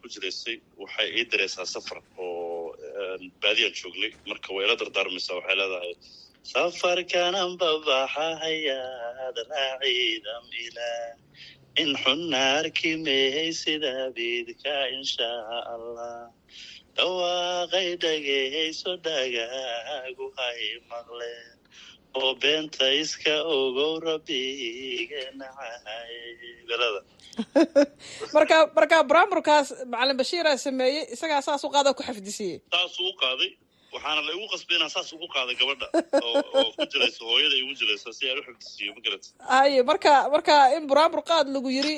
[0.00, 2.76] ku jiraysay waxay ii diraysaa safar oo
[3.42, 4.12] baadiyaan joognay.
[4.30, 5.92] Marka way ila dardaarmaysaa waxay leedahay
[6.52, 11.12] safarkanan babaxahayaad raaciidam ilaah
[11.82, 16.16] in xunna arki mehay sida biidka inshaa allah
[16.96, 20.62] dhawaaqay dhagayso dhagaagu hay
[20.92, 21.56] maqleen
[22.20, 26.14] oo beenta iska ogow rabbigenacahay
[26.68, 27.00] belada
[28.34, 33.50] marka marka baraamurkaas macalin bashiiraa sameeyey isagaa saas u qaada ku xafdisiiyey saasuu u qaaday
[33.94, 35.86] waxaana la igu qasbay inaan saas ugu qaada gabadha
[36.26, 40.54] oo ku jirayso hooyada igu jirayso si aan u xifdisiiyo ma garata haye marka marka
[40.76, 41.94] in buraamur qaad lagu yiri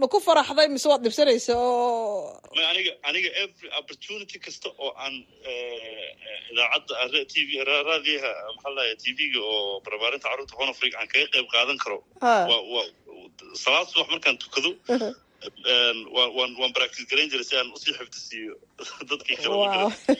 [0.00, 2.40] ma ku faraxday mise waad dhibsanaysa oo
[2.72, 5.14] aniga aniga every opportunity kasta oo aan
[6.52, 11.26] idaacadda t v raadiyaha maxaa lahay t v-ga oo barbaarinta carruurta horn africa aan kaga
[11.34, 12.32] qayb qaadan karo Ha.
[12.50, 12.86] waa waa
[13.64, 14.70] salaad subax markaan tukado
[16.58, 18.54] waan practice garayn jiray si aan u sii xifdisiiyo
[19.10, 19.56] dadkii kale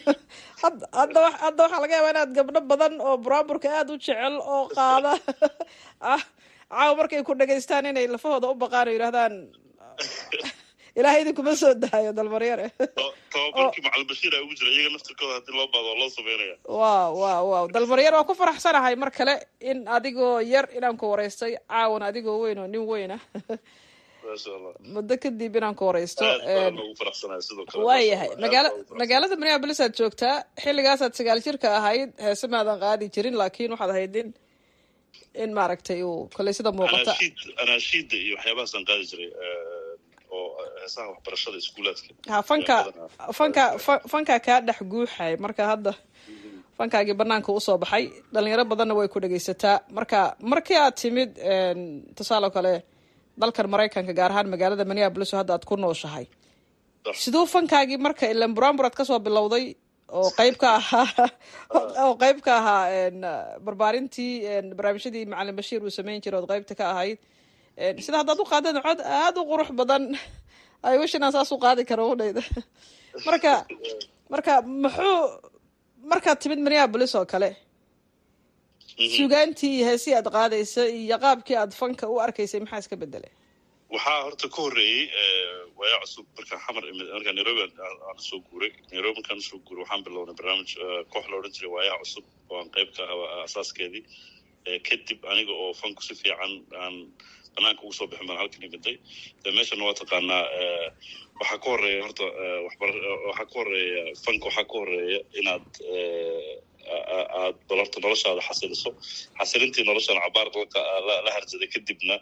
[0.62, 4.37] hadda hadda wa- hadda waxaa laga yaabaa inaad gabdho badan oo buraamurka aada u jecel
[4.55, 5.12] oo qaada.
[6.12, 6.23] Ah
[6.71, 9.35] caawa markay ku dhagaystaan inay lafahooda u baqaan oo yidhahdaan
[10.99, 12.66] ilaahay idinkuma soo daayo dalmaryare
[13.33, 16.57] tababarkii macalin bashiir aa ugu jira iyaga naftirkooda haddii loo baado waa loo sameynaya.
[16.81, 19.35] Wow wow wow dalmaryar waan ku faraxsanahay mar kale
[19.71, 23.23] in adigoo yar inaan ku waraystay caawan adigoo weyn oo nin weyn ah
[24.95, 25.85] muddo kadib inaan ku
[27.70, 28.68] kale waayahay magaala
[29.01, 34.14] magaalada minneapolis aad joogtaa xilligaasaad sagaal jirka ahayd heese maadan qaadi jirin laakiin waxaad ahayd
[34.22, 34.29] in
[35.43, 40.47] in maaragtay uu koley sida muuqata anaashiid anaashiidda iyo waxyaabahaasaan qaadi jiray eh, oo
[40.83, 42.76] heesaha waxbarashada iskuulaadka ha fanka
[43.39, 45.93] fanka fa- fanka kaa dhex guuxay marka hadda
[46.79, 48.05] fankaagii banaanka u soo baxay
[48.35, 50.18] dhalinyaro badanna way ku dhegaysataa marka
[50.53, 51.81] markii aad timid een,
[52.16, 52.72] tusaale kale
[53.41, 56.26] dalkan maraykanka gaar ahaan magaalada minneapolis oo hadda aad ku nooshahay.
[57.22, 59.64] Siduu fankaagii marka ilan buraanbur aad ka soo bilowday
[60.18, 61.07] oo qayb ka ahaa
[62.05, 62.82] oo qayb ka ahaa
[63.66, 64.32] barbaarintii
[64.78, 67.18] barnaamijyadii macalin bashiir uu sameyn jiray ood qaybta ka ahayd.
[68.05, 70.03] Sida haddaad u qaadeen cod aada u qurux badan
[70.82, 72.43] ay wish inaan saas u qaadi karo udhayda
[73.28, 73.53] marka
[74.32, 75.16] marka muxuu
[76.11, 77.51] markaad timid minneapolis oo kale
[79.16, 83.32] sugaantii iyo heesii aad qaadaysa iyo qaabkii aad fanka u arkaysay maxaa iska bedelay
[83.94, 86.26] waxaa horta ka horreeyey eh, waayaa cusub.
[86.36, 90.34] Markaan xamar imid markaan nairobi aan- soo guuray nairobi markaan u soo guuray waxaan bilownay
[90.38, 94.05] barnaamij eh, koox la odhan jiray waayaa cusub oo aan qayb ka ahaa asaaskeedii
[94.68, 96.94] Eh, kadib aniga oo fanku si fiican aan
[97.55, 98.96] banaanka ugu soo bixin baan halkan imiday
[99.57, 100.44] meeshana waa taqaanaa
[101.40, 102.24] waxaa ka horreeya horta
[102.66, 105.66] waxaa ka horreeya fanka waxaa ka horreeya inaad
[107.41, 108.91] aad balarta noloshaada xasiliso
[109.41, 110.47] xasilintii noloshana cabaar
[111.09, 112.16] la- la harsaday kadibna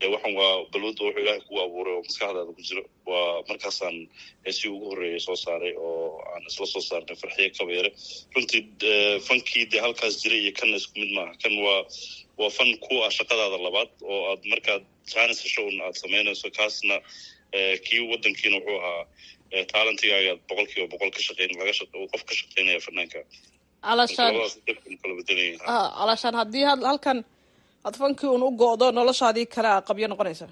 [0.00, 2.82] de waxan waa balwada wuxuu ilaahay kugu abuuray oo maskaxdaada ku jiro.
[3.10, 3.96] Waa markaasaan
[4.44, 7.90] heesii ugu horreeyay soo saaray oo aan isla soo saarnay farxiyo kabeere
[8.34, 11.32] runtii eh, fankii de halkaas jiray iyo kanna isku mid maaha.
[11.42, 11.80] Kan waa
[12.40, 14.82] waa fan ku ah shaqadaada labaad oo aad markaad
[15.12, 16.96] jaanis hesho un aad samaynayso kaasna
[17.56, 19.02] eh, kii wadankiina wuxuu ahaa
[19.54, 20.42] eh, talentigaaga aad
[20.92, 21.72] boqol ka shaqeyn laga
[22.12, 23.18] qof ka shaqeynaya fanaanka
[25.02, 27.18] kala bedelayeen ah haddii had- halkan
[27.86, 30.46] aad fankii un u go'do noloshaadii kale qabyo noqonaysa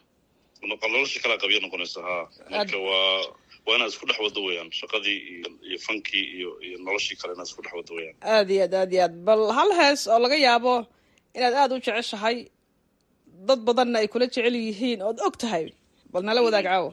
[0.70, 2.14] noqon nolosha kala qabya noqonaysa ha.
[2.56, 3.20] Marka waa
[3.66, 5.18] waa inaad isku dhex wado weeyaan shaqadii
[5.68, 8.90] iyo fankii iyo iyo noloshii kale inaad isku dhex wado weeyaan aad iyo aad aad
[8.94, 10.74] iyo aad bal hal hees oo laga yaabo
[11.36, 12.36] inaad aada u jeceshahay
[13.48, 15.64] dad badanna ay kula jecel yihiin ood og tahay
[16.12, 16.90] bal nala wadaag caawa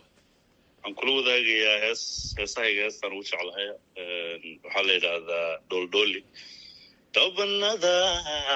[0.84, 2.01] waxaan kula wadaagayaa hees
[2.38, 3.67] heesahayga heestaan ugu jeclahay
[4.63, 6.21] waxaa la yidhaahdaa dooldhooli
[7.15, 7.95] dhabanada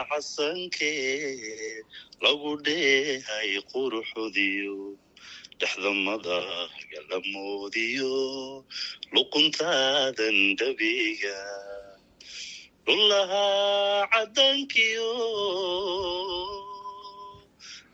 [0.09, 1.83] casankee
[2.25, 4.75] lagu dheehay quruxodiyo
[5.59, 6.37] dhexdamada
[6.91, 8.13] galamoodiyo
[9.15, 11.37] luquntaadan dhabiga
[12.85, 15.09] dhulahaa cadankiyo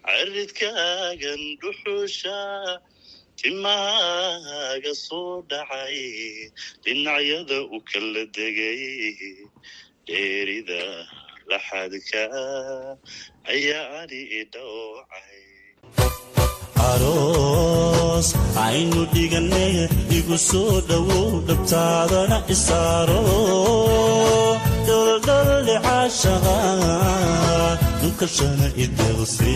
[0.05, 2.39] ciridkaagan dhuxusha
[3.42, 5.98] timaaga soo dhacay
[6.84, 8.82] dhinacyada u kala degay.
[10.08, 10.82] Dheerida
[11.50, 12.24] laxadka
[13.54, 15.39] ayaa ani idhowcay
[16.89, 18.28] aroos
[18.66, 19.66] aynu dhigane
[20.18, 23.22] igu soo dhowow dhabtaadana isaaro.
[24.88, 26.58] Dholdholli caashaqa
[28.02, 29.56] dukashana ideqsi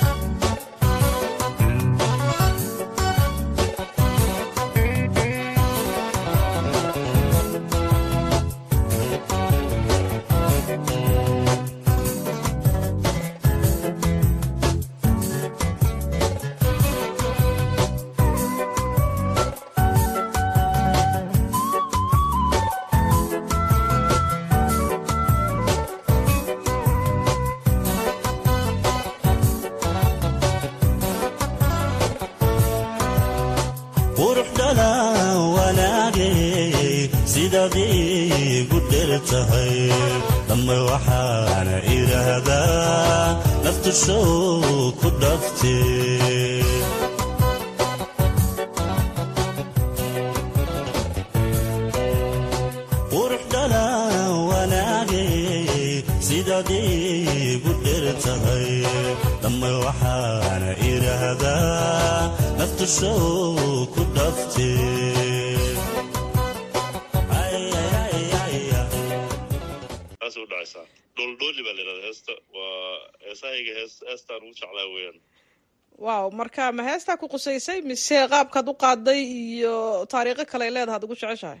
[77.01, 81.59] heestaa ku qusaysay mise qaabkaad u qaaday iyo taariikho kale ay leedahay ad ugu jeceshahay?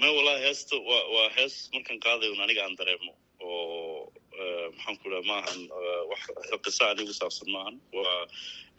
[0.00, 3.12] Ma wallahi heesta waa waa hees markaan qaadayo un aniga aan dareemo.
[3.40, 5.60] Oo eh, maxaan ku dhaha maahan
[6.52, 7.76] eh, qisa anigu saabsan maahan.
[7.96, 8.20] Waa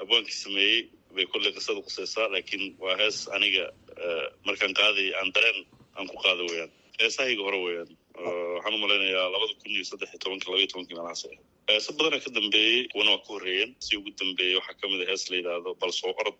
[0.02, 0.80] abwaankii sameeyey
[1.16, 3.66] bay kolley qisada qusaysaa laakiin waa hees aniga
[4.04, 5.60] eh, markaan qaadayo aan dareen
[5.98, 6.72] aan ku qaado weeyaan.
[7.02, 7.90] Heesahayga hore weeyaan.
[8.22, 11.51] Eh, waxaan u malaynayaa labada kun iyo saddex iyo tobanka laba iyo tobankii meelahaas ah
[11.70, 15.05] heese badana ka dambeeyey kuwana waa ka horreeyeen si ugu dambeeyey waxaa ka mid a
[15.12, 16.38] hees la yidhaahdo bal soo orod.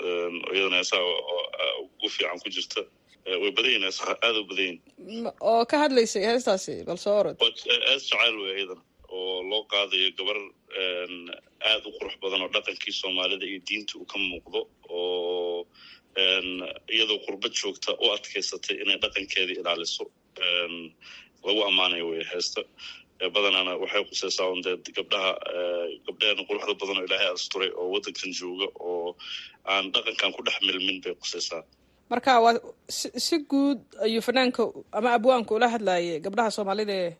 [0.00, 2.80] Eh, iyadana heesaha eh, ugu fiican ku jirta.
[3.26, 4.80] Eh, way badan yihiin heesaha aada u badan yihiin
[5.24, 7.36] M- oo ka hadlaysay heestaasi bal soo orod.
[7.40, 10.38] Ees jacayl wey iyadan oo loo qaadayo gabar
[11.70, 14.60] aada u qurux badan oo dhaqankii soomaalida iyo diinta uu ka muuqdo
[14.90, 15.66] oo
[16.94, 20.04] iyadoo qurbad joogta u adkaysatay inay dhaqankeeda ilaaliso.
[21.46, 22.60] Lagu ammaanayo wey heesta.
[22.60, 22.66] Eh,
[23.36, 25.30] badanaana waxay qusaysaa un dee gabdhaha
[26.06, 29.16] gabdhaheen quruxda badan oo ilaahay asturay oo waddankan jooga oo
[29.72, 31.62] aan dhaqankan ku dhex milmin bay qusaysaa
[32.10, 32.54] marka waa
[33.26, 34.62] si, guud ayuu fanaanka
[34.98, 37.10] ama abwaanka ula hadlayay gabdhaha soomaalida ee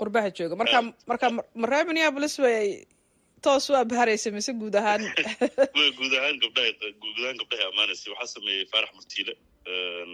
[0.00, 0.54] qurbaha jooga.
[0.60, 0.78] Marka
[1.10, 1.26] marka
[1.60, 2.86] ma reer minneapolis bay
[3.44, 5.02] toos u abharaysa mise guud ahaan.
[5.78, 6.70] Way guud ahaan gabdhaha
[7.02, 9.34] guud ahaan gabdhaha ammaanaysay waxaa sameeyey faarax murtiile
[9.72, 10.12] een,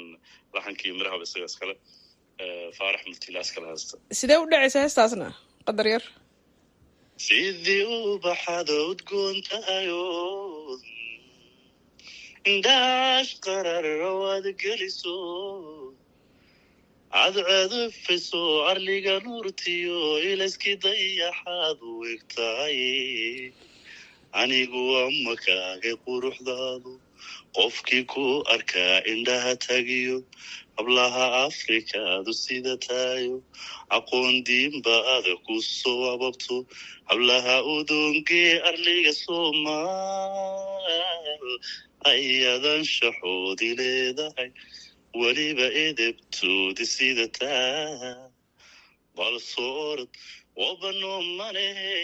[0.57, 1.74] laxankii mirahaba isaga iskale.
[1.76, 1.78] Eh,
[2.78, 5.28] faarax murtiile askale haysta sidee u dhacaysa heestaasna
[5.68, 6.05] qadar yar
[7.26, 7.82] sidii
[8.14, 10.03] ubaxada udgoon tahayo
[12.53, 15.14] indhaash qararo aad geliso
[17.14, 19.99] cadceedufiso arliga nuurtiyo
[20.32, 22.78] ilaskii dayaxaad u eg tahay
[24.43, 26.93] anigu ama kaagay quruxdaadu
[27.57, 28.24] qofkii ku
[28.55, 30.16] arkaa indhaha tagiyo
[30.77, 33.35] hablaha afrikaadu sida tayo.
[33.97, 36.57] Aqoon diinba ada ku soo ababto
[37.11, 41.47] hablaha udongee arliga soomaal
[42.11, 44.51] ayadan shaxoodi leedahay
[45.20, 48.12] weliba edebtoodi sida taa
[49.16, 50.11] bal soo orod
[50.61, 51.95] wabanoo malehe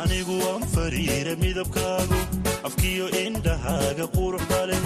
[0.00, 2.18] anigu waan fariira midabkaagu
[2.68, 4.82] afkiyo indhahaaga quruxda leh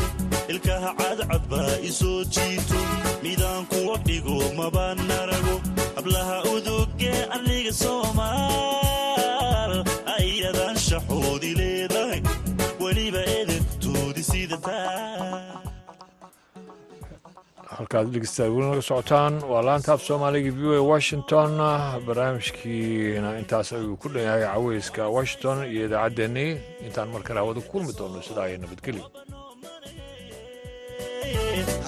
[0.55, 2.79] ilkaha cadcad baa isoo jiito
[3.23, 5.57] midaan kuwa dhigo mabaan narago.
[5.97, 9.73] Hablaha udugee aniga soomaal
[10.17, 12.21] ayadan shaxoodi leedahay
[12.83, 14.59] weliba edebtoodi sida
[17.75, 19.35] halkaad dhegeystaad weli naga socotaan.
[19.51, 21.51] Waa laanta af soomaaliga v o a washington.
[22.07, 26.51] Barnaamijkiina intaas ayuu ku dhan yahay caweyska washington iyo idaacaddeenii
[26.87, 29.05] intaan markale hawada ku kulmi doono sidaa iyo nabadgelyo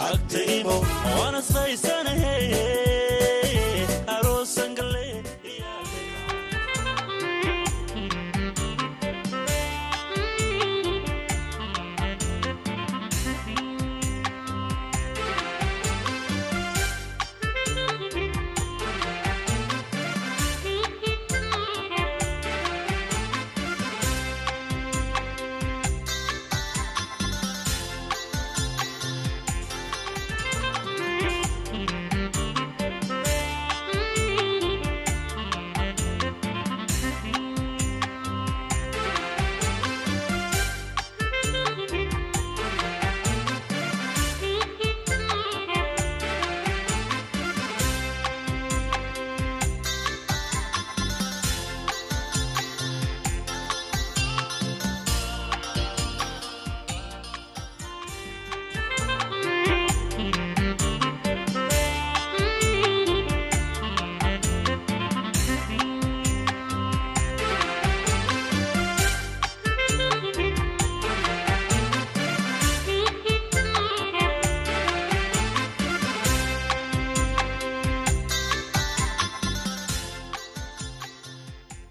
[0.00, 0.76] agta imo
[1.20, 2.36] waana saysanahe